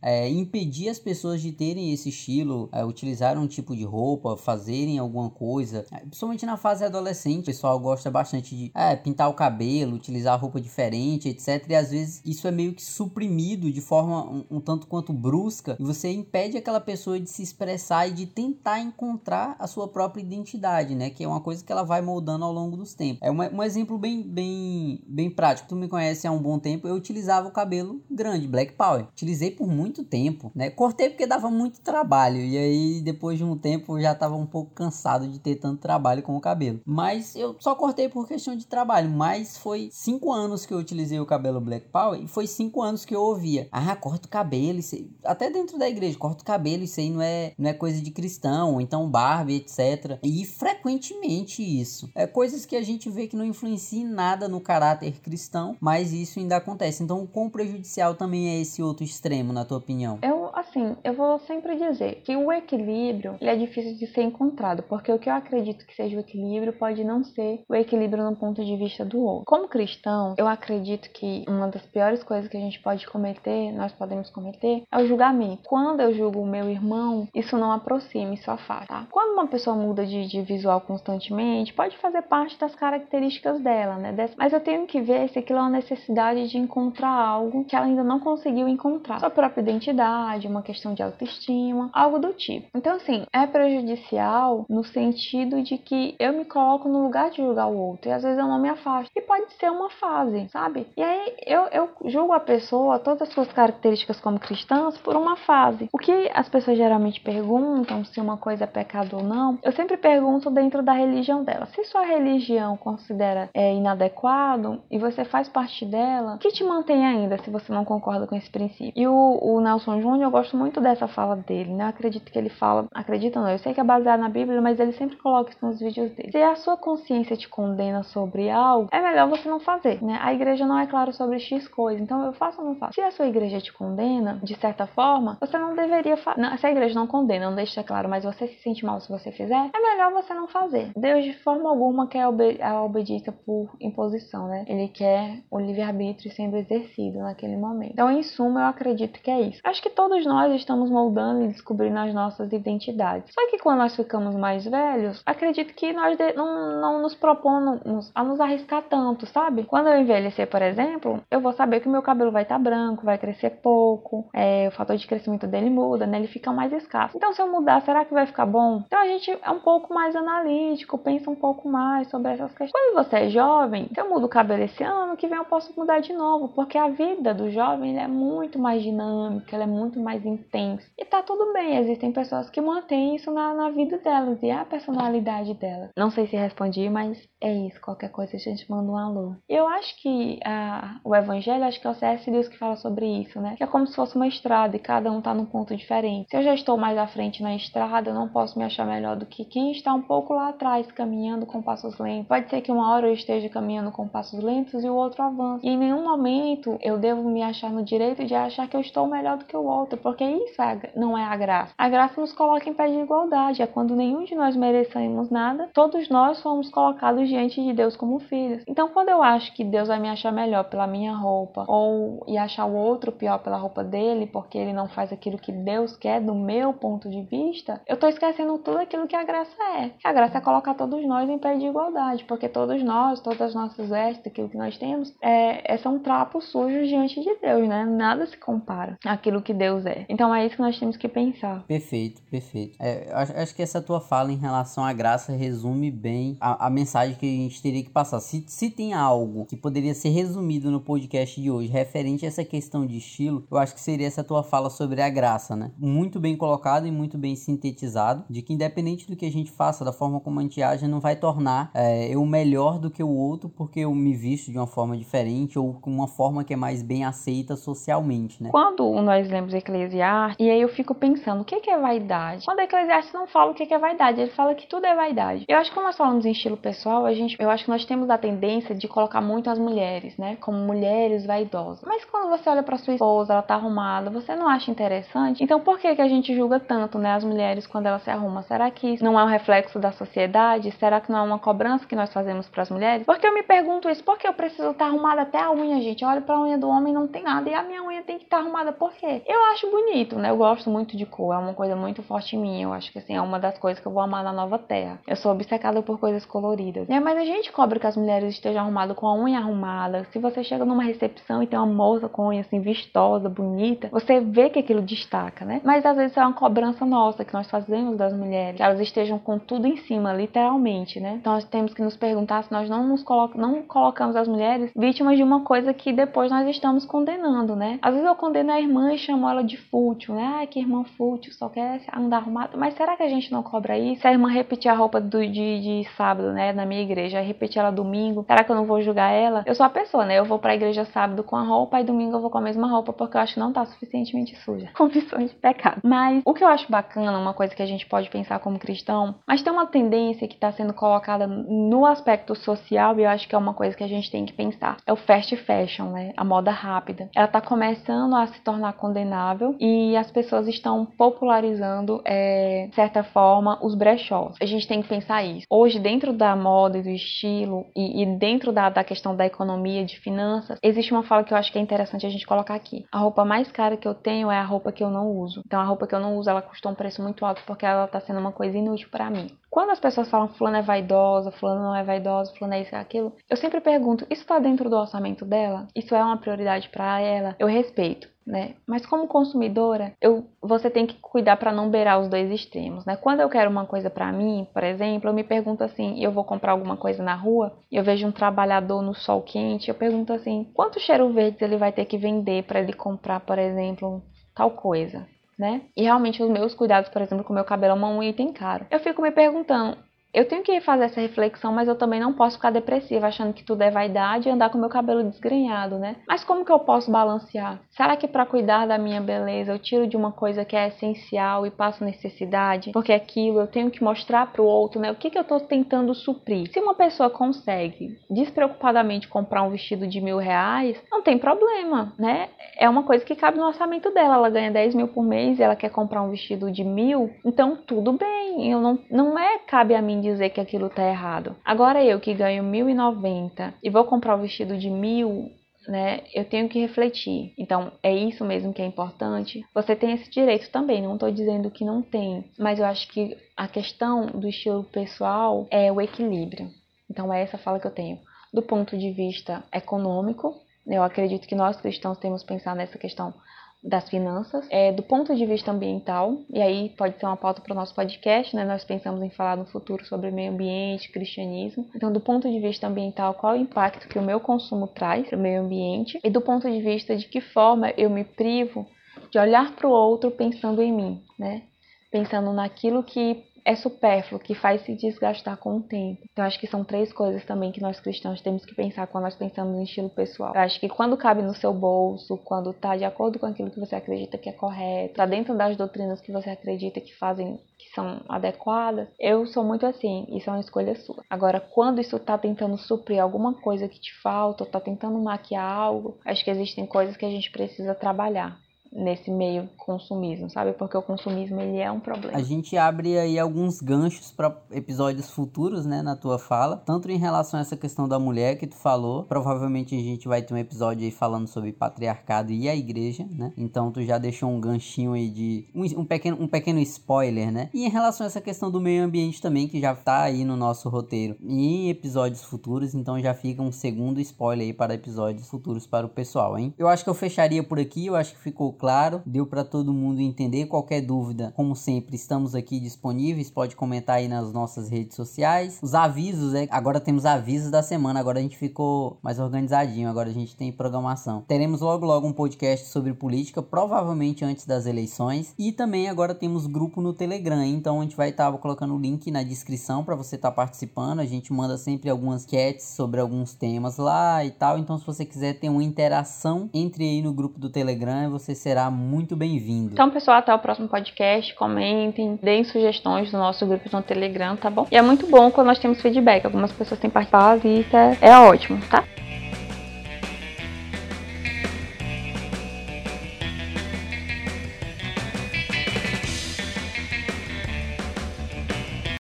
é, 0.02 0.28
impedir 0.28 0.88
as 0.88 0.98
pessoas 0.98 1.40
de 1.40 1.52
terem 1.52 1.92
esse 1.92 2.08
estilo, 2.08 2.68
é, 2.72 2.84
utilizar 2.84 3.38
um 3.38 3.46
tipo 3.46 3.76
de 3.76 3.84
roupa, 3.84 4.36
fazerem 4.36 4.98
alguma 4.98 5.30
coisa. 5.30 5.67
É, 5.72 6.00
principalmente 6.00 6.46
na 6.46 6.56
fase 6.56 6.84
adolescente, 6.84 7.42
o 7.42 7.46
pessoal 7.46 7.78
gosta 7.78 8.10
bastante 8.10 8.56
de 8.56 8.70
é, 8.74 8.96
pintar 8.96 9.28
o 9.28 9.34
cabelo, 9.34 9.96
utilizar 9.96 10.38
roupa 10.40 10.60
diferente, 10.60 11.28
etc. 11.28 11.64
E 11.68 11.74
às 11.74 11.90
vezes 11.90 12.22
isso 12.24 12.46
é 12.46 12.50
meio 12.50 12.74
que 12.74 12.82
suprimido 12.82 13.70
de 13.70 13.80
forma 13.80 14.24
um, 14.30 14.44
um 14.50 14.60
tanto 14.60 14.86
quanto 14.86 15.12
brusca 15.12 15.76
e 15.78 15.84
você 15.84 16.10
impede 16.10 16.56
aquela 16.56 16.80
pessoa 16.80 17.18
de 17.18 17.28
se 17.28 17.42
expressar 17.42 18.08
e 18.08 18.12
de 18.12 18.26
tentar 18.26 18.80
encontrar 18.80 19.56
a 19.58 19.66
sua 19.66 19.88
própria 19.88 20.22
identidade, 20.22 20.94
né? 20.94 21.10
Que 21.10 21.24
é 21.24 21.28
uma 21.28 21.40
coisa 21.40 21.64
que 21.64 21.72
ela 21.72 21.82
vai 21.82 22.00
moldando 22.00 22.44
ao 22.44 22.52
longo 22.52 22.76
dos 22.76 22.94
tempos. 22.94 23.20
É 23.22 23.30
uma, 23.30 23.48
um 23.48 23.62
exemplo 23.62 23.98
bem, 23.98 24.22
bem, 24.22 25.02
bem 25.06 25.30
prático. 25.30 25.68
Tu 25.68 25.76
me 25.76 25.88
conhece 25.88 26.26
há 26.26 26.30
um 26.30 26.40
bom 26.40 26.58
tempo, 26.58 26.86
eu 26.86 26.94
utilizava 26.94 27.48
o 27.48 27.52
cabelo 27.52 28.00
grande, 28.10 28.46
Black 28.46 28.72
Power. 28.72 29.06
Utilizei 29.12 29.50
por 29.50 29.68
muito 29.68 30.04
tempo, 30.04 30.50
né? 30.54 30.70
Cortei 30.70 31.08
porque 31.08 31.26
dava 31.26 31.50
muito 31.50 31.80
trabalho. 31.80 32.40
E 32.40 32.56
aí, 32.56 33.00
depois 33.00 33.38
de 33.38 33.44
um 33.44 33.56
tempo, 33.56 33.96
eu 33.96 34.02
já 34.02 34.14
tava 34.14 34.36
um 34.36 34.46
pouco 34.46 34.72
cansado 34.72 35.28
de 35.28 35.38
ter 35.38 35.56
tanto 35.58 35.80
trabalho 35.80 36.22
com 36.22 36.36
o 36.36 36.40
cabelo. 36.40 36.80
Mas 36.84 37.36
eu 37.36 37.56
só 37.58 37.74
cortei 37.74 38.08
por 38.08 38.26
questão 38.26 38.56
de 38.56 38.66
trabalho. 38.66 39.10
Mas 39.10 39.56
foi 39.56 39.90
cinco 39.92 40.32
anos 40.32 40.64
que 40.64 40.72
eu 40.72 40.78
utilizei 40.78 41.20
o 41.20 41.26
cabelo 41.26 41.60
Black 41.60 41.88
Power 41.88 42.22
e 42.22 42.26
foi 42.26 42.46
cinco 42.46 42.82
anos 42.82 43.04
que 43.04 43.14
eu 43.14 43.20
ouvia. 43.20 43.68
Ah, 43.70 43.94
corta 43.96 44.26
o 44.26 44.30
cabelo. 44.30 44.78
Isso... 44.78 44.96
Até 45.24 45.50
dentro 45.50 45.78
da 45.78 45.88
igreja, 45.88 46.18
corta 46.18 46.42
o 46.42 46.46
cabelo. 46.46 46.84
Isso 46.84 47.00
aí 47.00 47.10
não 47.10 47.22
é, 47.22 47.52
não 47.58 47.70
é 47.70 47.74
coisa 47.74 48.00
de 48.00 48.10
cristão. 48.10 48.80
Então 48.80 49.10
barba, 49.10 49.52
etc. 49.52 50.18
E 50.22 50.44
frequentemente 50.44 51.62
isso. 51.62 52.10
É 52.14 52.26
coisas 52.26 52.64
que 52.64 52.76
a 52.76 52.82
gente 52.82 53.10
vê 53.10 53.26
que 53.26 53.36
não 53.36 53.44
influencia 53.44 54.00
em 54.00 54.06
nada 54.06 54.48
no 54.48 54.60
caráter 54.60 55.20
cristão, 55.20 55.76
mas 55.80 56.12
isso 56.12 56.38
ainda 56.38 56.56
acontece. 56.56 57.02
Então, 57.02 57.22
o 57.22 57.26
quão 57.26 57.50
prejudicial 57.50 58.14
também 58.14 58.48
é 58.48 58.60
esse 58.60 58.82
outro 58.82 59.04
extremo, 59.04 59.52
na 59.52 59.64
tua 59.64 59.78
opinião? 59.78 60.18
Eu, 60.22 60.37
assim, 60.68 60.96
eu 61.02 61.14
vou 61.14 61.38
sempre 61.40 61.76
dizer 61.76 62.22
que 62.24 62.36
o 62.36 62.52
equilíbrio 62.52 63.36
ele 63.40 63.50
é 63.50 63.56
difícil 63.56 63.96
de 63.96 64.06
ser 64.06 64.22
encontrado, 64.22 64.82
porque 64.82 65.10
o 65.10 65.18
que 65.18 65.28
eu 65.28 65.34
acredito 65.34 65.86
que 65.86 65.94
seja 65.94 66.16
o 66.16 66.20
equilíbrio 66.20 66.72
pode 66.72 67.02
não 67.04 67.24
ser 67.24 67.62
o 67.68 67.74
equilíbrio 67.74 68.24
no 68.24 68.36
ponto 68.36 68.64
de 68.64 68.76
vista 68.76 69.04
do 69.04 69.20
outro. 69.20 69.44
Como 69.46 69.68
cristão, 69.68 70.34
eu 70.38 70.46
acredito 70.46 71.10
que 71.10 71.44
uma 71.48 71.68
das 71.68 71.84
piores 71.86 72.22
coisas 72.22 72.48
que 72.48 72.56
a 72.56 72.60
gente 72.60 72.80
pode 72.80 73.06
cometer, 73.06 73.72
nós 73.72 73.92
podemos 73.92 74.30
cometer, 74.30 74.82
é 74.90 74.98
o 74.98 75.06
julgamento. 75.06 75.62
Quando 75.64 76.00
eu 76.00 76.14
julgo 76.14 76.40
o 76.40 76.46
meu 76.46 76.68
irmão, 76.68 77.28
isso 77.34 77.56
não 77.56 77.72
aproxima, 77.72 78.34
isso 78.34 78.50
afasta. 78.50 78.86
Tá? 78.86 79.06
Quando 79.10 79.34
uma 79.34 79.46
pessoa 79.46 79.76
muda 79.76 80.06
de, 80.06 80.26
de 80.26 80.42
visual 80.42 80.80
constantemente, 80.80 81.72
pode 81.72 81.96
fazer 81.98 82.22
parte 82.22 82.58
das 82.58 82.74
características 82.74 83.60
dela, 83.60 83.96
né? 83.96 84.14
Mas 84.36 84.52
eu 84.52 84.60
tenho 84.60 84.86
que 84.86 85.00
ver 85.00 85.28
se 85.28 85.38
aquilo 85.38 85.58
é 85.58 85.62
uma 85.62 85.70
necessidade 85.70 86.48
de 86.48 86.58
encontrar 86.58 87.10
algo 87.10 87.64
que 87.64 87.74
ela 87.74 87.86
ainda 87.86 88.02
não 88.02 88.20
conseguiu 88.20 88.68
encontrar. 88.68 89.20
Sua 89.20 89.30
própria 89.30 89.60
identidade, 89.60 90.46
uma 90.46 90.57
questão 90.62 90.94
de 90.94 91.02
autoestima, 91.02 91.90
algo 91.92 92.18
do 92.18 92.32
tipo. 92.32 92.68
Então, 92.74 92.96
assim, 92.96 93.24
é 93.32 93.46
prejudicial 93.46 94.64
no 94.68 94.84
sentido 94.84 95.62
de 95.62 95.78
que 95.78 96.14
eu 96.18 96.32
me 96.32 96.44
coloco 96.44 96.88
no 96.88 97.02
lugar 97.02 97.30
de 97.30 97.38
julgar 97.38 97.66
o 97.66 97.76
outro 97.76 98.08
e 98.08 98.12
às 98.12 98.22
vezes 98.22 98.38
eu 98.38 98.46
não 98.46 98.60
me 98.60 98.68
afasto. 98.68 99.10
E 99.16 99.20
pode 99.20 99.52
ser 99.54 99.70
uma 99.70 99.90
fase, 99.90 100.48
sabe? 100.50 100.86
E 100.96 101.02
aí 101.02 101.34
eu, 101.46 101.62
eu 101.68 101.88
julgo 102.06 102.32
a 102.32 102.40
pessoa, 102.40 102.98
todas 102.98 103.28
as 103.28 103.34
suas 103.34 103.52
características 103.52 104.20
como 104.20 104.38
cristãs, 104.38 104.96
por 104.98 105.16
uma 105.16 105.36
fase. 105.36 105.88
O 105.92 105.98
que 105.98 106.30
as 106.34 106.48
pessoas 106.48 106.76
geralmente 106.76 107.20
perguntam 107.20 108.04
se 108.04 108.20
uma 108.20 108.36
coisa 108.36 108.64
é 108.64 108.66
pecado 108.66 109.16
ou 109.16 109.22
não, 109.22 109.58
eu 109.62 109.72
sempre 109.72 109.96
pergunto 109.96 110.50
dentro 110.50 110.82
da 110.82 110.92
religião 110.92 111.44
dela. 111.44 111.66
Se 111.66 111.84
sua 111.84 112.04
religião 112.04 112.76
considera 112.76 113.48
é, 113.54 113.74
inadequado 113.74 114.80
e 114.90 114.98
você 114.98 115.24
faz 115.24 115.48
parte 115.48 115.84
dela, 115.84 116.34
o 116.34 116.38
que 116.38 116.50
te 116.50 116.64
mantém 116.64 117.04
ainda 117.04 117.38
se 117.38 117.50
você 117.50 117.72
não 117.72 117.84
concorda 117.84 118.26
com 118.26 118.36
esse 118.36 118.50
princípio? 118.50 118.92
E 118.94 119.06
o, 119.06 119.38
o 119.42 119.60
Nelson 119.60 120.00
Júnior, 120.00 120.24
eu 120.24 120.30
gosto 120.30 120.47
muito 120.56 120.80
dessa 120.80 121.06
fala 121.06 121.36
dele, 121.36 121.72
né? 121.72 121.84
Eu 121.84 121.88
acredito 121.88 122.30
que 122.30 122.38
ele 122.38 122.48
fala, 122.48 122.86
acredita 122.92 123.40
não, 123.40 123.48
eu 123.48 123.58
sei 123.58 123.74
que 123.74 123.80
é 123.80 123.84
baseado 123.84 124.20
na 124.20 124.28
Bíblia, 124.28 124.60
mas 124.60 124.78
ele 124.78 124.92
sempre 124.92 125.16
coloca 125.16 125.50
isso 125.50 125.64
nos 125.64 125.78
vídeos 125.78 126.10
dele. 126.12 126.32
Se 126.32 126.38
a 126.38 126.56
sua 126.56 126.76
consciência 126.76 127.36
te 127.36 127.48
condena 127.48 128.02
sobre 128.02 128.50
algo, 128.50 128.88
é 128.92 129.00
melhor 129.00 129.28
você 129.28 129.48
não 129.48 129.60
fazer, 129.60 130.02
né? 130.02 130.18
A 130.20 130.32
igreja 130.32 130.66
não 130.66 130.78
é 130.78 130.86
clara 130.86 131.12
sobre 131.12 131.38
X 131.38 131.66
coisa, 131.68 132.02
então 132.02 132.24
eu 132.24 132.32
faço 132.32 132.60
ou 132.60 132.68
não 132.68 132.76
faço? 132.76 132.94
Se 132.94 133.00
a 133.00 133.10
sua 133.10 133.26
igreja 133.26 133.60
te 133.60 133.72
condena, 133.72 134.40
de 134.42 134.54
certa 134.56 134.86
forma, 134.86 135.36
você 135.40 135.58
não 135.58 135.74
deveria 135.74 136.16
fazer. 136.16 136.58
Se 136.58 136.66
a 136.66 136.70
igreja 136.70 136.94
não 136.94 137.06
condena, 137.06 137.48
não 137.48 137.56
deixa 137.56 137.82
claro, 137.82 138.08
mas 138.08 138.24
você 138.24 138.46
se 138.46 138.62
sente 138.62 138.84
mal 138.84 139.00
se 139.00 139.08
você 139.08 139.30
fizer, 139.32 139.70
é 139.74 139.80
melhor 139.80 140.12
você 140.12 140.34
não 140.34 140.48
fazer. 140.48 140.90
Deus 140.96 141.24
de 141.24 141.32
forma 141.34 141.68
alguma 141.68 142.06
quer 142.06 142.22
a 142.22 142.82
obediência 142.82 143.32
por 143.32 143.70
imposição, 143.80 144.48
né? 144.48 144.64
Ele 144.66 144.88
quer 144.88 145.42
o 145.50 145.58
livre-arbítrio 145.58 146.32
sendo 146.32 146.56
exercido 146.56 147.18
naquele 147.18 147.56
momento. 147.56 147.92
Então, 147.92 148.10
em 148.10 148.22
suma, 148.22 148.60
eu 148.60 148.66
acredito 148.66 149.20
que 149.20 149.30
é 149.30 149.40
isso. 149.40 149.60
Acho 149.64 149.82
que 149.82 149.90
todos 149.90 150.24
nós 150.24 150.37
estamos 150.46 150.90
moldando 150.90 151.44
e 151.44 151.48
descobrindo 151.48 151.98
as 151.98 152.12
nossas 152.14 152.52
identidades. 152.52 153.32
Só 153.32 153.50
que 153.50 153.58
quando 153.58 153.78
nós 153.78 153.94
ficamos 153.96 154.34
mais 154.34 154.64
velhos, 154.64 155.22
acredito 155.24 155.74
que 155.74 155.92
nós 155.92 156.16
não, 156.36 156.80
não 156.80 157.02
nos 157.02 157.14
propomos 157.14 158.10
a 158.14 158.24
nos 158.24 158.40
arriscar 158.40 158.82
tanto, 158.82 159.26
sabe? 159.26 159.64
Quando 159.64 159.88
eu 159.88 159.98
envelhecer, 159.98 160.48
por 160.48 160.62
exemplo, 160.62 161.20
eu 161.30 161.40
vou 161.40 161.52
saber 161.52 161.80
que 161.80 161.88
o 161.88 161.90
meu 161.90 162.02
cabelo 162.02 162.30
vai 162.30 162.42
estar 162.42 162.56
tá 162.56 162.62
branco, 162.62 163.04
vai 163.04 163.18
crescer 163.18 163.50
pouco, 163.62 164.28
é, 164.34 164.68
o 164.68 164.72
fator 164.72 164.96
de 164.96 165.06
crescimento 165.06 165.46
dele 165.46 165.70
muda, 165.70 166.06
né? 166.06 166.18
Ele 166.18 166.28
fica 166.28 166.52
mais 166.52 166.72
escasso. 166.72 167.16
Então, 167.16 167.32
se 167.32 167.40
eu 167.40 167.50
mudar, 167.50 167.80
será 167.82 168.04
que 168.04 168.14
vai 168.14 168.26
ficar 168.26 168.46
bom? 168.46 168.82
Então, 168.86 169.00
a 169.00 169.06
gente 169.06 169.30
é 169.30 169.50
um 169.50 169.60
pouco 169.60 169.92
mais 169.92 170.14
analítico, 170.14 170.98
pensa 170.98 171.30
um 171.30 171.34
pouco 171.34 171.68
mais 171.68 172.08
sobre 172.08 172.32
essas 172.32 172.50
questões. 172.52 172.70
Quando 172.72 173.04
você 173.04 173.16
é 173.16 173.28
jovem, 173.28 173.88
se 173.92 174.00
eu 174.00 174.08
mudo 174.08 174.26
o 174.26 174.28
cabelo 174.28 174.62
esse 174.62 174.82
ano, 174.82 175.16
que 175.16 175.26
vem 175.26 175.38
eu 175.38 175.44
posso 175.44 175.72
mudar 175.78 176.00
de 176.00 176.12
novo, 176.12 176.48
porque 176.48 176.76
a 176.76 176.88
vida 176.88 177.34
do 177.34 177.50
jovem 177.50 177.98
é 177.98 178.08
muito 178.08 178.58
mais 178.58 178.82
dinâmica, 178.82 179.54
ela 179.54 179.64
é 179.64 179.66
muito 179.66 180.00
mais 180.00 180.24
intensa. 180.28 180.86
E 180.96 181.04
tá 181.04 181.22
tudo 181.22 181.52
bem, 181.52 181.76
existem 181.76 182.12
pessoas 182.12 182.50
que 182.50 182.60
mantêm 182.60 183.16
isso 183.16 183.30
na, 183.30 183.54
na 183.54 183.70
vida 183.70 183.98
delas 183.98 184.42
e 184.42 184.48
é 184.48 184.54
a 184.54 184.64
personalidade 184.64 185.54
delas. 185.54 185.90
Não 185.96 186.10
sei 186.10 186.26
se 186.26 186.36
respondi, 186.36 186.88
mas 186.88 187.18
é 187.40 187.52
isso. 187.52 187.80
Qualquer 187.80 188.10
coisa 188.10 188.36
a 188.36 188.38
gente 188.38 188.70
manda 188.70 188.90
um 188.90 188.96
alô. 188.96 189.34
Eu 189.48 189.66
acho 189.68 190.00
que 190.00 190.38
a, 190.44 191.00
o 191.04 191.14
evangelho, 191.14 191.64
acho 191.64 191.80
que 191.80 191.86
é 191.86 191.90
o 191.90 191.94
C.S. 191.94 192.30
Lewis 192.30 192.48
que 192.48 192.58
fala 192.58 192.76
sobre 192.76 193.06
isso, 193.06 193.40
né? 193.40 193.54
Que 193.56 193.64
é 193.64 193.66
como 193.66 193.86
se 193.86 193.94
fosse 193.94 194.16
uma 194.16 194.26
estrada 194.26 194.76
e 194.76 194.80
cada 194.80 195.10
um 195.10 195.20
tá 195.20 195.34
num 195.34 195.46
ponto 195.46 195.74
diferente. 195.76 196.28
Se 196.30 196.36
eu 196.36 196.42
já 196.42 196.54
estou 196.54 196.76
mais 196.76 196.98
à 196.98 197.06
frente 197.06 197.42
na 197.42 197.54
estrada, 197.54 198.10
eu 198.10 198.14
não 198.14 198.28
posso 198.28 198.58
me 198.58 198.64
achar 198.64 198.86
melhor 198.86 199.16
do 199.16 199.26
que 199.26 199.44
quem 199.44 199.72
está 199.72 199.94
um 199.94 200.02
pouco 200.02 200.34
lá 200.34 200.48
atrás, 200.48 200.90
caminhando 200.92 201.46
com 201.46 201.62
passos 201.62 201.98
lentos. 201.98 202.28
Pode 202.28 202.50
ser 202.50 202.60
que 202.60 202.72
uma 202.72 202.92
hora 202.92 203.08
eu 203.08 203.14
esteja 203.14 203.48
caminhando 203.48 203.90
com 203.90 204.08
passos 204.08 204.42
lentos 204.42 204.84
e 204.84 204.88
o 204.88 204.94
outro 204.94 205.22
avance. 205.22 205.66
E 205.66 205.70
em 205.70 205.78
nenhum 205.78 206.04
momento 206.04 206.78
eu 206.82 206.98
devo 206.98 207.28
me 207.28 207.42
achar 207.42 207.70
no 207.70 207.84
direito 207.84 208.24
de 208.24 208.34
achar 208.34 208.68
que 208.68 208.76
eu 208.76 208.80
estou 208.80 209.06
melhor 209.06 209.38
do 209.38 209.44
que 209.44 209.56
o 209.56 209.64
outro, 209.64 209.98
porque 209.98 210.17
isso 210.24 210.60
é, 210.60 210.90
não 210.94 211.16
é 211.16 211.24
a 211.24 211.36
graça. 211.36 211.72
A 211.76 211.88
graça 211.88 212.20
nos 212.20 212.32
coloca 212.32 212.68
em 212.68 212.74
pé 212.74 212.88
de 212.88 212.98
igualdade. 212.98 213.62
É 213.62 213.66
quando 213.66 213.96
nenhum 213.96 214.24
de 214.24 214.34
nós 214.34 214.56
merecemos 214.56 215.30
nada, 215.30 215.68
todos 215.72 216.08
nós 216.08 216.42
fomos 216.42 216.70
colocados 216.70 217.28
diante 217.28 217.62
de 217.62 217.72
Deus 217.72 217.96
como 217.96 218.18
filhos. 218.20 218.62
Então, 218.66 218.88
quando 218.88 219.08
eu 219.08 219.22
acho 219.22 219.54
que 219.54 219.64
Deus 219.64 219.88
vai 219.88 219.98
me 219.98 220.08
achar 220.08 220.32
melhor 220.32 220.64
pela 220.64 220.86
minha 220.86 221.14
roupa, 221.14 221.64
ou 221.68 222.24
e 222.26 222.36
achar 222.36 222.66
o 222.66 222.74
outro 222.74 223.12
pior 223.12 223.38
pela 223.38 223.56
roupa 223.56 223.82
dele, 223.82 224.26
porque 224.26 224.58
ele 224.58 224.72
não 224.72 224.88
faz 224.88 225.12
aquilo 225.12 225.38
que 225.38 225.52
Deus 225.52 225.96
quer 225.96 226.20
do 226.20 226.34
meu 226.34 226.72
ponto 226.72 227.08
de 227.08 227.22
vista, 227.22 227.80
eu 227.86 227.96
tô 227.96 228.06
esquecendo 228.06 228.58
tudo 228.58 228.78
aquilo 228.78 229.06
que 229.06 229.16
a 229.16 229.24
graça 229.24 229.56
é. 229.78 229.90
A 230.04 230.12
graça 230.12 230.38
é 230.38 230.40
colocar 230.40 230.74
todos 230.74 231.04
nós 231.06 231.28
em 231.28 231.38
pé 231.38 231.56
de 231.56 231.66
igualdade, 231.66 232.24
porque 232.24 232.48
todos 232.48 232.82
nós, 232.82 233.20
todas 233.20 233.40
as 233.40 233.54
nossas 233.54 233.88
vestes, 233.88 234.26
aquilo 234.26 234.48
que 234.48 234.56
nós 234.56 234.76
temos, 234.78 235.14
é, 235.22 235.74
é 235.74 235.76
são 235.78 235.98
trapos 235.98 236.50
sujos 236.50 236.88
diante 236.88 237.20
de 237.20 237.34
Deus, 237.40 237.68
né? 237.68 237.84
Nada 237.84 238.26
se 238.26 238.36
compara 238.36 238.98
àquilo 239.04 239.42
que 239.42 239.54
Deus 239.54 239.84
é. 239.86 240.06
Então 240.08 240.34
é 240.34 240.46
isso 240.46 240.56
que 240.56 240.62
nós 240.62 240.78
temos 240.78 240.96
que 240.96 241.06
pensar. 241.06 241.64
Perfeito, 241.66 242.22
perfeito. 242.30 242.76
É, 242.80 243.10
acho, 243.12 243.32
acho, 243.36 243.54
que 243.54 243.62
essa 243.62 243.82
tua 243.82 244.00
fala 244.00 244.32
em 244.32 244.36
relação 244.36 244.82
à 244.82 244.92
graça 244.92 245.32
resume 245.32 245.90
bem 245.90 246.36
a, 246.40 246.66
a 246.66 246.70
mensagem 246.70 247.14
que 247.14 247.26
a 247.26 247.42
gente 247.42 247.60
teria 247.60 247.82
que 247.82 247.90
passar. 247.90 248.20
Se, 248.20 248.42
se 248.46 248.70
tem 248.70 248.94
algo 248.94 249.44
que 249.44 249.56
poderia 249.56 249.94
ser 249.94 250.08
resumido 250.08 250.70
no 250.70 250.80
podcast 250.80 251.40
de 251.40 251.50
hoje 251.50 251.68
referente 251.68 252.24
a 252.24 252.28
essa 252.28 252.44
questão 252.44 252.86
de 252.86 252.96
estilo, 252.96 253.46
eu 253.50 253.58
acho 253.58 253.74
que 253.74 253.80
seria 253.80 254.06
essa 254.06 254.24
tua 254.24 254.42
fala 254.42 254.70
sobre 254.70 255.02
a 255.02 255.10
graça, 255.10 255.54
né? 255.54 255.70
Muito 255.78 256.18
bem 256.18 256.36
colocado 256.36 256.86
e 256.86 256.90
muito 256.90 257.18
bem 257.18 257.36
sintetizado, 257.36 258.24
de 258.30 258.40
que 258.40 258.54
independente 258.54 259.06
do 259.06 259.16
que 259.16 259.26
a 259.26 259.32
gente 259.32 259.50
faça, 259.50 259.84
da 259.84 259.92
forma 259.92 260.20
como 260.20 260.40
a 260.40 260.42
gente 260.42 260.62
age, 260.62 260.88
não 260.88 261.00
vai 261.00 261.16
tornar 261.16 261.70
é, 261.74 262.08
eu 262.08 262.24
melhor 262.24 262.78
do 262.78 262.90
que 262.90 263.02
o 263.02 263.10
outro 263.10 263.48
porque 263.48 263.80
eu 263.80 263.94
me 263.94 264.14
visto 264.14 264.50
de 264.50 264.56
uma 264.56 264.66
forma 264.66 264.96
diferente 264.96 265.58
ou 265.58 265.74
com 265.74 265.90
uma 265.90 266.08
forma 266.08 266.44
que 266.44 266.54
é 266.54 266.56
mais 266.56 266.82
bem 266.82 267.04
aceita 267.04 267.56
socialmente, 267.56 268.42
né? 268.42 268.50
Quando 268.50 268.90
nós 269.02 269.28
lemos 269.28 269.52
Eclesiastes, 269.52 269.97
e 270.38 270.50
aí 270.50 270.60
eu 270.60 270.68
fico 270.68 270.94
pensando, 270.94 271.42
o 271.42 271.44
que 271.44 271.68
é 271.68 271.78
vaidade? 271.78 272.44
Quando 272.44 272.60
Eclesiastes 272.60 273.12
não 273.12 273.26
fala 273.26 273.50
o 273.50 273.54
que 273.54 273.72
é 273.72 273.78
vaidade, 273.78 274.20
ele 274.20 274.30
fala 274.30 274.54
que 274.54 274.66
tudo 274.66 274.86
é 274.86 274.94
vaidade. 274.94 275.44
Eu 275.48 275.58
acho 275.58 275.70
que 275.70 275.76
quando 275.76 275.86
nós 275.86 275.96
falamos 275.96 276.24
em 276.24 276.32
estilo 276.32 276.56
pessoal, 276.56 277.04
a 277.04 277.12
gente, 277.12 277.36
eu 277.38 277.50
acho 277.50 277.64
que 277.64 277.70
nós 277.70 277.84
temos 277.84 278.10
a 278.10 278.18
tendência 278.18 278.74
de 278.74 278.88
colocar 278.88 279.20
muito 279.20 279.50
as 279.50 279.58
mulheres, 279.58 280.16
né? 280.16 280.36
Como 280.40 280.58
mulheres 280.58 281.26
vaidosas. 281.26 281.82
Mas 281.86 282.04
quando 282.04 282.28
você 282.28 282.48
olha 282.48 282.62
para 282.62 282.78
sua 282.78 282.94
esposa, 282.94 283.32
ela 283.32 283.42
tá 283.42 283.54
arrumada, 283.54 284.10
você 284.10 284.34
não 284.34 284.48
acha 284.48 284.70
interessante? 284.70 285.42
Então 285.42 285.60
por 285.60 285.78
que 285.78 285.94
que 285.94 286.02
a 286.02 286.08
gente 286.08 286.34
julga 286.34 286.60
tanto, 286.60 286.98
né, 286.98 287.14
as 287.14 287.24
mulheres 287.24 287.66
quando 287.66 287.86
elas 287.86 288.02
se 288.02 288.10
arrumam? 288.10 288.42
Será 288.42 288.70
que 288.70 289.02
não 289.02 289.18
é 289.18 289.24
um 289.24 289.28
reflexo 289.28 289.78
da 289.78 289.92
sociedade? 289.92 290.70
Será 290.78 291.00
que 291.00 291.10
não 291.10 291.18
é 291.18 291.22
uma 291.22 291.38
cobrança 291.38 291.86
que 291.86 291.96
nós 291.96 292.12
fazemos 292.12 292.48
para 292.48 292.62
as 292.62 292.70
mulheres? 292.70 293.04
Porque 293.06 293.26
eu 293.26 293.34
me 293.34 293.42
pergunto 293.42 293.88
isso, 293.88 294.04
por 294.04 294.18
que 294.18 294.26
eu 294.26 294.32
preciso 294.32 294.70
estar 294.70 294.84
tá 294.84 294.90
arrumada 294.90 295.22
até 295.22 295.40
a 295.40 295.50
unha, 295.50 295.80
gente? 295.80 296.04
Olha 296.04 296.20
para 296.20 296.36
a 296.36 296.40
unha 296.40 296.58
do 296.58 296.68
homem 296.68 296.92
não 296.92 297.06
tem 297.06 297.22
nada 297.22 297.48
e 297.48 297.54
a 297.54 297.62
minha 297.62 297.82
unha 297.82 298.02
tem 298.02 298.18
que 298.18 298.24
estar 298.24 298.38
tá 298.38 298.42
arrumada 298.42 298.72
por 298.72 298.92
quê? 298.92 299.22
Eu 299.26 299.44
acho 299.46 299.70
bonito, 299.78 300.16
né? 300.16 300.30
Eu 300.30 300.36
gosto 300.36 300.70
muito 300.70 300.96
de 300.96 301.06
cor, 301.06 301.34
é 301.34 301.38
uma 301.38 301.54
coisa 301.54 301.76
muito 301.76 302.02
forte 302.02 302.36
em 302.36 302.40
mim. 302.40 302.62
Eu 302.62 302.72
acho 302.72 302.92
que 302.92 302.98
assim 302.98 303.14
é 303.14 303.20
uma 303.20 303.38
das 303.38 303.58
coisas 303.58 303.80
que 303.80 303.86
eu 303.86 303.92
vou 303.92 304.02
amar 304.02 304.24
na 304.24 304.32
nova 304.32 304.58
terra. 304.58 304.98
Eu 305.06 305.16
sou 305.16 305.32
obcecada 305.32 305.82
por 305.82 305.98
coisas 305.98 306.24
coloridas. 306.24 306.88
É, 306.88 307.00
mas 307.00 307.16
a 307.16 307.24
gente 307.24 307.52
cobra 307.52 307.78
que 307.78 307.86
as 307.86 307.96
mulheres 307.96 308.34
estejam 308.34 308.62
arrumadas 308.62 308.96
com 308.96 309.06
a 309.06 309.14
unha 309.14 309.38
arrumada. 309.38 310.06
Se 310.12 310.18
você 310.18 310.42
chega 310.42 310.64
numa 310.64 310.82
recepção 310.82 311.42
e 311.42 311.46
tem 311.46 311.58
uma 311.58 311.66
moça 311.66 312.08
com 312.08 312.28
unha 312.28 312.40
assim 312.40 312.60
vistosa, 312.60 313.28
bonita, 313.28 313.88
você 313.92 314.20
vê 314.20 314.50
que 314.50 314.58
aquilo 314.58 314.82
destaca, 314.82 315.44
né? 315.44 315.60
Mas 315.64 315.84
às 315.84 315.96
vezes 315.96 316.16
é 316.16 316.20
uma 316.20 316.32
cobrança 316.32 316.84
nossa 316.84 317.24
que 317.24 317.34
nós 317.34 317.48
fazemos 317.50 317.96
das 317.96 318.12
mulheres, 318.12 318.56
que 318.56 318.62
elas 318.62 318.80
estejam 318.80 319.18
com 319.18 319.38
tudo 319.38 319.66
em 319.66 319.76
cima, 319.76 320.12
literalmente, 320.12 321.00
né? 321.00 321.18
Então 321.20 321.34
nós 321.34 321.44
temos 321.44 321.74
que 321.74 321.82
nos 321.82 321.96
perguntar 321.96 322.42
se 322.44 322.52
nós 322.52 322.68
não 322.68 322.86
nos 322.86 323.04
não 323.34 323.62
colocamos 323.62 324.16
as 324.16 324.28
mulheres 324.28 324.70
vítimas 324.76 325.16
de 325.16 325.22
uma 325.22 325.40
coisa 325.40 325.72
que 325.72 325.92
depois 325.92 326.30
nós 326.30 326.46
estamos 326.48 326.84
condenando, 326.84 327.56
né? 327.56 327.78
Às 327.82 327.92
vezes 327.92 328.06
eu 328.06 328.14
condeno 328.14 328.52
a 328.52 328.60
irmã 328.60 328.92
e 328.92 328.98
chamo 328.98 329.28
ela 329.28 329.42
de 329.42 329.56
fútil, 329.70 330.14
né? 330.14 330.24
Ai, 330.36 330.46
que 330.46 330.60
irmã 330.60 330.84
fútil, 330.96 331.32
só 331.32 331.48
quer 331.48 331.80
andar 331.94 332.18
arrumada. 332.18 332.56
Mas 332.56 332.74
será 332.74 332.96
que 332.96 333.02
a 333.02 333.08
gente 333.08 333.30
não 333.32 333.42
cobra 333.42 333.78
isso? 333.78 334.02
Se 334.02 334.06
a 334.06 334.12
irmã 334.12 334.28
repetir 334.28 334.70
a 334.70 334.74
roupa 334.74 335.00
do, 335.00 335.20
de, 335.26 335.60
de 335.60 335.88
sábado, 335.96 336.32
né, 336.32 336.52
na 336.52 336.66
minha 336.66 336.82
igreja, 336.82 337.20
repetir 337.20 337.60
ela 337.60 337.70
domingo, 337.70 338.24
será 338.26 338.44
que 338.44 338.50
eu 338.50 338.56
não 338.56 338.64
vou 338.64 338.80
julgar 338.82 339.10
ela? 339.10 339.42
Eu 339.46 339.54
sou 339.54 339.66
a 339.66 339.70
pessoa, 339.70 340.04
né? 340.04 340.18
Eu 340.18 340.24
vou 340.24 340.38
pra 340.38 340.54
igreja 340.54 340.84
sábado 340.86 341.22
com 341.22 341.36
a 341.36 341.42
roupa 341.42 341.80
e 341.80 341.84
domingo 341.84 342.16
eu 342.16 342.20
vou 342.20 342.30
com 342.30 342.38
a 342.38 342.42
mesma 342.42 342.68
roupa 342.68 342.92
porque 342.92 343.16
eu 343.16 343.20
acho 343.20 343.34
que 343.34 343.40
não 343.40 343.52
tá 343.52 343.64
suficientemente 343.66 344.36
suja. 344.44 344.70
Confissões 344.76 345.30
de 345.30 345.36
pecado. 345.36 345.80
Mas 345.82 346.22
o 346.24 346.34
que 346.34 346.44
eu 346.44 346.48
acho 346.48 346.70
bacana, 346.70 347.18
uma 347.18 347.34
coisa 347.34 347.54
que 347.54 347.62
a 347.62 347.66
gente 347.66 347.86
pode 347.86 348.08
pensar 348.10 348.38
como 348.38 348.58
cristão, 348.58 349.16
mas 349.26 349.42
tem 349.42 349.52
uma 349.52 349.66
tendência 349.66 350.28
que 350.28 350.34
está 350.34 350.52
sendo 350.52 350.72
colocada 350.72 351.26
no 351.26 351.86
aspecto 351.86 352.34
social 352.34 352.98
e 352.98 353.02
eu 353.02 353.08
acho 353.08 353.28
que 353.28 353.34
é 353.34 353.38
uma 353.38 353.54
coisa 353.54 353.76
que 353.76 353.84
a 353.84 353.88
gente 353.88 354.10
tem 354.10 354.24
que 354.24 354.32
pensar. 354.32 354.76
É 354.86 354.92
o 354.92 354.96
fast 354.96 355.36
fashion, 355.36 355.90
né? 355.90 356.12
A 356.16 356.24
moda 356.24 356.50
rápida. 356.50 357.08
Ela 357.14 357.28
tá 357.28 357.40
começando 357.40 358.14
a 358.14 358.26
se 358.26 358.40
tornar 358.42 358.72
condenável 358.74 359.56
e 359.58 359.96
as 359.96 360.10
pessoas 360.10 360.46
estão 360.46 360.86
popularizando, 360.86 362.00
é, 362.04 362.66
de 362.68 362.74
certa 362.74 363.02
forma, 363.02 363.58
os 363.62 363.74
brechós. 363.74 364.36
A 364.40 364.46
gente 364.46 364.66
tem 364.66 364.82
que 364.82 364.88
pensar 364.88 365.22
isso. 365.24 365.46
Hoje, 365.50 365.78
dentro 365.78 366.12
da 366.12 366.34
moda 366.36 366.78
e 366.78 366.82
do 366.82 366.90
estilo 366.90 367.66
e, 367.76 368.02
e 368.02 368.06
dentro 368.18 368.52
da, 368.52 368.68
da 368.68 368.84
questão 368.84 369.14
da 369.14 369.26
economia, 369.26 369.84
de 369.84 369.98
finanças, 369.98 370.58
existe 370.62 370.92
uma 370.92 371.02
fala 371.02 371.24
que 371.24 371.32
eu 371.32 371.36
acho 371.36 371.52
que 371.52 371.58
é 371.58 371.62
interessante 371.62 372.06
a 372.06 372.10
gente 372.10 372.26
colocar 372.26 372.54
aqui. 372.54 372.84
A 372.92 372.98
roupa 372.98 373.24
mais 373.24 373.50
cara 373.50 373.76
que 373.76 373.86
eu 373.86 373.94
tenho 373.94 374.30
é 374.30 374.38
a 374.38 374.44
roupa 374.44 374.72
que 374.72 374.82
eu 374.82 374.90
não 374.90 375.08
uso. 375.10 375.42
Então, 375.46 375.60
a 375.60 375.64
roupa 375.64 375.86
que 375.86 375.94
eu 375.94 376.00
não 376.00 376.16
uso, 376.16 376.30
ela 376.30 376.42
custou 376.42 376.72
um 376.72 376.74
preço 376.74 377.02
muito 377.02 377.24
alto 377.24 377.42
porque 377.46 377.66
ela 377.66 377.86
tá 377.86 378.00
sendo 378.00 378.20
uma 378.20 378.32
coisa 378.32 378.56
inútil 378.56 378.88
para 378.90 379.10
mim. 379.10 379.28
Quando 379.50 379.70
as 379.70 379.80
pessoas 379.80 380.10
falam 380.10 380.28
fulano 380.28 380.58
é 380.58 380.62
vaidosa, 380.62 381.32
fulano 381.32 381.62
não 381.62 381.74
é 381.74 381.82
vaidosa, 381.82 382.32
fulano 382.34 382.54
é 382.54 382.60
isso 382.60 382.74
e 382.74 382.76
aquilo, 382.76 383.12
eu 383.28 383.36
sempre 383.36 383.60
pergunto, 383.60 384.06
isso 384.10 384.22
está 384.22 384.38
dentro 384.38 384.68
do 384.68 384.76
orçamento 384.76 385.24
dela? 385.24 385.66
Isso 385.74 385.94
é 385.94 386.02
uma 386.02 386.18
prioridade 386.18 386.68
para 386.68 387.00
ela? 387.00 387.34
Eu 387.38 387.46
respeito 387.46 388.08
né? 388.28 388.54
Mas 388.66 388.84
como 388.84 389.08
consumidora, 389.08 389.94
eu, 390.00 390.26
você 390.40 390.68
tem 390.68 390.86
que 390.86 390.96
cuidar 391.00 391.36
para 391.38 391.50
não 391.50 391.70
beirar 391.70 391.98
os 391.98 392.08
dois 392.08 392.30
extremos, 392.30 392.84
né? 392.84 392.94
Quando 392.94 393.20
eu 393.20 393.28
quero 393.28 393.50
uma 393.50 393.64
coisa 393.64 393.88
para 393.88 394.12
mim, 394.12 394.46
por 394.52 394.62
exemplo, 394.62 395.08
eu 395.08 395.14
me 395.14 395.24
pergunto 395.24 395.64
assim, 395.64 396.04
eu 396.04 396.12
vou 396.12 396.24
comprar 396.24 396.52
alguma 396.52 396.76
coisa 396.76 397.02
na 397.02 397.14
rua, 397.14 397.56
eu 397.72 397.82
vejo 397.82 398.06
um 398.06 398.12
trabalhador 398.12 398.82
no 398.82 398.94
sol 398.94 399.22
quente, 399.22 399.70
eu 399.70 399.74
pergunto 399.74 400.12
assim, 400.12 400.46
quantos 400.52 400.82
cheiro 400.82 401.10
verdes 401.10 401.40
ele 401.40 401.56
vai 401.56 401.72
ter 401.72 401.86
que 401.86 401.96
vender 401.96 402.44
para 402.44 402.60
ele 402.60 402.74
comprar, 402.74 403.20
por 403.20 403.38
exemplo, 403.38 404.02
tal 404.34 404.50
coisa? 404.50 405.06
Né? 405.38 405.62
E 405.76 405.84
realmente 405.84 406.22
os 406.22 406.28
meus 406.28 406.52
cuidados, 406.52 406.90
por 406.90 407.00
exemplo, 407.00 407.24
com 407.24 407.32
o 407.32 407.34
meu 407.34 407.44
cabelo 407.44 407.80
é 407.80 407.86
um 407.86 408.02
item 408.02 408.32
caro. 408.32 408.66
Eu 408.70 408.80
fico 408.80 409.00
me 409.00 409.12
perguntando, 409.12 409.78
eu 410.12 410.26
tenho 410.26 410.42
que 410.42 410.60
fazer 410.60 410.84
essa 410.84 411.00
reflexão, 411.00 411.52
mas 411.52 411.68
eu 411.68 411.76
também 411.76 412.00
não 412.00 412.12
posso 412.12 412.36
ficar 412.36 412.50
depressiva 412.50 413.06
achando 413.06 413.32
que 413.32 413.44
tudo 413.44 413.62
é 413.62 413.70
vaidade 413.70 414.28
e 414.28 414.32
andar 414.32 414.50
com 414.50 414.58
meu 414.58 414.68
cabelo 414.68 415.04
desgrenhado, 415.04 415.78
né? 415.78 415.96
Mas 416.08 416.24
como 416.24 416.44
que 416.44 416.52
eu 416.52 416.58
posso 416.60 416.90
balancear? 416.90 417.60
Será 417.70 417.96
que 417.96 418.08
para 418.08 418.24
cuidar 418.24 418.66
da 418.66 418.78
minha 418.78 419.00
beleza 419.00 419.52
eu 419.52 419.58
tiro 419.58 419.86
de 419.86 419.96
uma 419.96 420.10
coisa 420.10 420.44
que 420.44 420.56
é 420.56 420.68
essencial 420.68 421.46
e 421.46 421.50
passo 421.50 421.84
necessidade? 421.84 422.72
Porque 422.72 422.92
aquilo 422.92 423.40
eu 423.40 423.46
tenho 423.46 423.70
que 423.70 423.84
mostrar 423.84 424.32
para 424.32 424.42
o 424.42 424.46
outro, 424.46 424.80
né? 424.80 424.90
O 424.90 424.94
que, 424.94 425.10
que 425.10 425.18
eu 425.18 425.22
estou 425.22 425.40
tentando 425.40 425.94
suprir? 425.94 426.50
Se 426.52 426.58
uma 426.58 426.74
pessoa 426.74 427.10
consegue 427.10 427.98
despreocupadamente 428.10 429.08
comprar 429.08 429.42
um 429.42 429.50
vestido 429.50 429.86
de 429.86 430.00
mil 430.00 430.16
reais, 430.16 430.80
não 430.90 431.02
tem 431.02 431.18
problema, 431.18 431.92
né? 431.98 432.30
É 432.58 432.68
uma 432.68 432.82
coisa 432.82 433.04
que 433.04 433.14
cabe 433.14 433.38
no 433.38 433.46
orçamento 433.46 433.90
dela. 433.92 434.14
Ela 434.14 434.30
ganha 434.30 434.50
10 434.50 434.74
mil 434.74 434.88
por 434.88 435.04
mês 435.04 435.38
e 435.38 435.42
ela 435.42 435.54
quer 435.54 435.70
comprar 435.70 436.02
um 436.02 436.10
vestido 436.10 436.50
de 436.50 436.64
mil, 436.64 437.10
então 437.24 437.56
tudo 437.56 437.92
bem. 437.92 438.50
Eu 438.50 438.60
não, 438.60 438.78
não 438.90 439.18
é 439.18 439.38
cabe 439.38 439.74
a 439.74 439.82
mim 439.82 439.97
dizer 440.00 440.30
que 440.30 440.40
aquilo 440.40 440.68
tá 440.68 440.86
errado. 440.86 441.36
Agora 441.44 441.84
eu 441.84 442.00
que 442.00 442.14
ganho 442.14 442.44
1.090 442.44 443.54
e 443.62 443.70
vou 443.70 443.84
comprar 443.84 444.16
um 444.16 444.22
vestido 444.22 444.56
de 444.56 444.70
mil, 444.70 445.30
né? 445.68 446.02
Eu 446.14 446.24
tenho 446.24 446.48
que 446.48 446.58
refletir. 446.58 447.32
Então, 447.36 447.72
é 447.82 447.94
isso 447.94 448.24
mesmo 448.24 448.52
que 448.52 448.62
é 448.62 448.66
importante. 448.66 449.44
Você 449.54 449.76
tem 449.76 449.92
esse 449.92 450.10
direito 450.10 450.50
também, 450.50 450.82
não 450.82 450.94
estou 450.94 451.10
dizendo 451.10 451.50
que 451.50 451.64
não 451.64 451.82
tem, 451.82 452.24
mas 452.38 452.58
eu 452.58 452.64
acho 452.64 452.88
que 452.88 453.16
a 453.36 453.46
questão 453.46 454.06
do 454.06 454.28
estilo 454.28 454.64
pessoal 454.64 455.46
é 455.50 455.70
o 455.70 455.80
equilíbrio. 455.80 456.50
Então, 456.90 457.12
é 457.12 457.22
essa 457.22 457.38
fala 457.38 457.60
que 457.60 457.66
eu 457.66 457.70
tenho. 457.70 457.98
Do 458.32 458.42
ponto 458.42 458.76
de 458.76 458.90
vista 458.90 459.44
econômico, 459.52 460.34
eu 460.66 460.82
acredito 460.82 461.26
que 461.26 461.34
nós 461.34 461.60
cristãos 461.60 461.98
temos 461.98 462.22
que 462.22 462.28
pensar 462.28 462.54
nessa 462.54 462.78
questão 462.78 463.14
das 463.62 463.88
finanças, 463.88 464.46
é, 464.50 464.72
do 464.72 464.82
ponto 464.82 465.14
de 465.14 465.26
vista 465.26 465.50
ambiental, 465.50 466.18
e 466.32 466.40
aí 466.40 466.70
pode 466.70 466.98
ser 466.98 467.06
uma 467.06 467.16
pauta 467.16 467.40
para 467.40 467.52
o 467.52 467.56
nosso 467.56 467.74
podcast, 467.74 468.34
né? 468.34 468.44
Nós 468.44 468.64
pensamos 468.64 469.02
em 469.02 469.10
falar 469.10 469.36
no 469.36 469.46
futuro 469.46 469.84
sobre 469.84 470.10
meio 470.10 470.32
ambiente, 470.32 470.92
cristianismo. 470.92 471.68
Então, 471.74 471.92
do 471.92 472.00
ponto 472.00 472.30
de 472.30 472.38
vista 472.38 472.68
ambiental, 472.68 473.14
qual 473.14 473.34
o 473.34 473.40
impacto 473.40 473.88
que 473.88 473.98
o 473.98 474.02
meu 474.02 474.20
consumo 474.20 474.68
traz 474.68 475.08
para 475.08 475.18
o 475.18 475.20
meio 475.20 475.42
ambiente? 475.42 475.98
E 476.04 476.10
do 476.10 476.20
ponto 476.20 476.48
de 476.48 476.60
vista 476.60 476.96
de 476.96 477.08
que 477.08 477.20
forma 477.20 477.72
eu 477.76 477.90
me 477.90 478.04
privo 478.04 478.66
de 479.10 479.18
olhar 479.18 479.54
para 479.54 479.66
o 479.66 479.72
outro 479.72 480.10
pensando 480.10 480.62
em 480.62 480.72
mim, 480.72 481.02
né? 481.18 481.42
Pensando 481.90 482.32
naquilo 482.32 482.82
que 482.82 483.24
é 483.48 483.56
supérfluo, 483.56 484.20
que 484.20 484.34
faz 484.34 484.60
se 484.60 484.74
desgastar 484.74 485.38
com 485.38 485.56
o 485.56 485.62
tempo. 485.62 486.02
Então, 486.12 486.22
acho 486.22 486.38
que 486.38 486.46
são 486.46 486.62
três 486.62 486.92
coisas 486.92 487.24
também 487.24 487.50
que 487.50 487.62
nós 487.62 487.80
cristãos 487.80 488.20
temos 488.20 488.44
que 488.44 488.54
pensar 488.54 488.86
quando 488.86 489.04
nós 489.04 489.16
pensamos 489.16 489.56
em 489.56 489.62
estilo 489.62 489.88
pessoal. 489.88 490.34
Eu 490.34 490.42
acho 490.42 490.60
que 490.60 490.68
quando 490.68 490.98
cabe 490.98 491.22
no 491.22 491.34
seu 491.34 491.54
bolso, 491.54 492.18
quando 492.18 492.50
está 492.50 492.76
de 492.76 492.84
acordo 492.84 493.18
com 493.18 493.24
aquilo 493.24 493.50
que 493.50 493.58
você 493.58 493.74
acredita 493.74 494.18
que 494.18 494.28
é 494.28 494.32
correto, 494.32 494.90
está 494.90 495.06
dentro 495.06 495.34
das 495.34 495.56
doutrinas 495.56 495.98
que 496.02 496.12
você 496.12 496.28
acredita 496.28 496.78
que 496.78 496.94
fazem, 496.96 497.40
que 497.58 497.70
são 497.74 498.02
adequadas, 498.06 498.86
eu 499.00 499.26
sou 499.26 499.42
muito 499.42 499.64
assim, 499.64 500.04
isso 500.10 500.28
é 500.28 500.32
uma 500.34 500.40
escolha 500.40 500.74
sua. 500.74 501.02
Agora, 501.08 501.40
quando 501.40 501.80
isso 501.80 501.96
está 501.96 502.18
tentando 502.18 502.58
suprir 502.58 503.02
alguma 503.02 503.32
coisa 503.32 503.66
que 503.66 503.80
te 503.80 503.94
falta, 504.02 504.44
ou 504.44 504.46
está 504.46 504.60
tentando 504.60 504.98
maquiar 504.98 505.50
algo, 505.50 505.96
acho 506.04 506.22
que 506.22 506.30
existem 506.30 506.66
coisas 506.66 506.98
que 506.98 507.06
a 507.06 507.10
gente 507.10 507.30
precisa 507.30 507.74
trabalhar 507.74 508.38
nesse 508.72 509.10
meio 509.10 509.48
consumismo, 509.56 510.28
sabe? 510.30 510.52
Porque 510.52 510.76
o 510.76 510.82
consumismo 510.82 511.40
ele 511.40 511.58
é 511.58 511.70
um 511.70 511.80
problema. 511.80 512.16
A 512.16 512.22
gente 512.22 512.56
abre 512.56 512.98
aí 512.98 513.18
alguns 513.18 513.60
ganchos 513.60 514.12
para 514.12 514.36
episódios 514.50 515.10
futuros, 515.10 515.66
né, 515.66 515.82
na 515.82 515.96
tua 515.96 516.18
fala, 516.18 516.56
tanto 516.56 516.90
em 516.90 516.98
relação 516.98 517.38
a 517.38 517.42
essa 517.42 517.56
questão 517.56 517.88
da 517.88 517.98
mulher 517.98 518.38
que 518.38 518.46
tu 518.46 518.56
falou, 518.56 519.04
provavelmente 519.04 519.74
a 519.74 519.78
gente 519.78 520.06
vai 520.06 520.22
ter 520.22 520.34
um 520.34 520.38
episódio 520.38 520.84
aí 520.84 520.90
falando 520.90 521.26
sobre 521.26 521.52
patriarcado 521.52 522.32
e 522.32 522.48
a 522.48 522.54
igreja, 522.54 523.06
né? 523.10 523.32
Então 523.36 523.70
tu 523.70 523.82
já 523.82 523.98
deixou 523.98 524.30
um 524.30 524.40
ganchinho 524.40 524.92
aí 524.92 525.08
de 525.08 525.48
um, 525.54 525.80
um 525.80 525.84
pequeno 525.84 526.18
um 526.20 526.26
pequeno 526.26 526.58
spoiler, 526.60 527.30
né? 527.30 527.50
E 527.54 527.64
em 527.64 527.68
relação 527.68 528.04
a 528.04 528.08
essa 528.08 528.20
questão 528.20 528.50
do 528.50 528.60
meio 528.60 528.84
ambiente 528.84 529.20
também 529.20 529.48
que 529.48 529.60
já 529.60 529.74
tá 529.74 530.02
aí 530.02 530.24
no 530.24 530.36
nosso 530.36 530.68
roteiro 530.68 531.16
e 531.20 531.46
em 531.46 531.70
episódios 531.70 532.22
futuros, 532.22 532.74
então 532.74 533.00
já 533.00 533.14
fica 533.14 533.42
um 533.42 533.52
segundo 533.52 534.00
spoiler 534.00 534.46
aí 534.46 534.52
para 534.52 534.74
episódios 534.74 535.28
futuros 535.28 535.66
para 535.66 535.86
o 535.86 535.88
pessoal, 535.88 536.38
hein? 536.38 536.54
Eu 536.58 536.68
acho 536.68 536.84
que 536.84 536.90
eu 536.90 536.94
fecharia 536.94 537.42
por 537.42 537.58
aqui, 537.58 537.86
eu 537.86 537.96
acho 537.96 538.14
que 538.14 538.20
ficou 538.20 538.52
claro, 538.58 539.00
deu 539.06 539.24
para 539.24 539.44
todo 539.44 539.72
mundo 539.72 540.00
entender. 540.00 540.46
Qualquer 540.46 540.80
dúvida, 540.80 541.32
como 541.36 541.54
sempre, 541.54 541.94
estamos 541.96 542.34
aqui 542.34 542.58
disponíveis. 542.58 543.30
Pode 543.30 543.54
comentar 543.54 543.96
aí 543.96 544.08
nas 544.08 544.32
nossas 544.32 544.68
redes 544.68 544.96
sociais. 544.96 545.58
Os 545.62 545.74
avisos, 545.74 546.34
é, 546.34 546.48
agora 546.50 546.80
temos 546.80 547.06
avisos 547.06 547.50
da 547.50 547.62
semana. 547.62 548.00
Agora 548.00 548.18
a 548.18 548.22
gente 548.22 548.36
ficou 548.36 548.98
mais 549.02 549.18
organizadinho. 549.18 549.88
Agora 549.88 550.10
a 550.10 550.12
gente 550.12 550.36
tem 550.36 550.50
programação. 550.52 551.22
Teremos 551.26 551.60
logo 551.60 551.86
logo 551.86 552.06
um 552.06 552.12
podcast 552.12 552.68
sobre 552.68 552.92
política, 552.92 553.42
provavelmente 553.42 554.24
antes 554.24 554.44
das 554.44 554.66
eleições. 554.66 555.34
E 555.38 555.52
também 555.52 555.88
agora 555.88 556.14
temos 556.14 556.46
grupo 556.46 556.80
no 556.80 556.92
Telegram. 556.92 557.44
Então 557.44 557.80
a 557.80 557.82
gente 557.82 557.96
vai 557.96 558.10
estar 558.10 558.30
tá, 558.30 558.38
colocando 558.38 558.74
o 558.74 558.78
link 558.78 559.10
na 559.10 559.22
descrição 559.22 559.84
para 559.84 559.94
você 559.94 560.16
estar 560.16 560.30
tá 560.30 560.34
participando. 560.34 561.00
A 561.00 561.06
gente 561.06 561.32
manda 561.32 561.56
sempre 561.56 561.88
algumas 561.88 562.26
cats 562.26 562.64
sobre 562.64 563.00
alguns 563.00 563.34
temas 563.34 563.76
lá 563.76 564.24
e 564.24 564.30
tal. 564.30 564.58
Então 564.58 564.78
se 564.78 564.86
você 564.86 565.04
quiser 565.04 565.34
ter 565.34 565.48
uma 565.48 565.62
interação, 565.62 566.50
entre 566.52 566.84
aí 566.84 567.02
no 567.02 567.12
grupo 567.12 567.38
do 567.38 567.50
Telegram 567.50 568.04
e 568.04 568.10
você 568.10 568.34
será 568.48 568.70
muito 568.70 569.14
bem-vindo. 569.14 569.74
Então, 569.74 569.90
pessoal, 569.90 570.16
até 570.16 570.34
o 570.34 570.38
próximo 570.38 570.68
podcast. 570.68 571.34
Comentem, 571.34 572.18
deem 572.22 572.44
sugestões 572.44 573.10
do 573.10 573.18
nosso 573.18 573.44
grupo 573.46 573.68
no 573.70 573.82
Telegram, 573.82 574.36
tá 574.36 574.48
bom? 574.48 574.66
E 574.72 574.76
é 574.76 574.80
muito 574.80 575.06
bom 575.06 575.30
quando 575.30 575.48
nós 575.48 575.58
temos 575.58 575.82
feedback. 575.82 576.24
Algumas 576.24 576.50
pessoas 576.50 576.80
têm 576.80 576.88
participado 576.88 577.46
e 577.46 577.60
isso 577.60 577.76
é, 577.76 577.98
é 578.00 578.18
ótimo, 578.18 578.58
tá? 578.70 578.82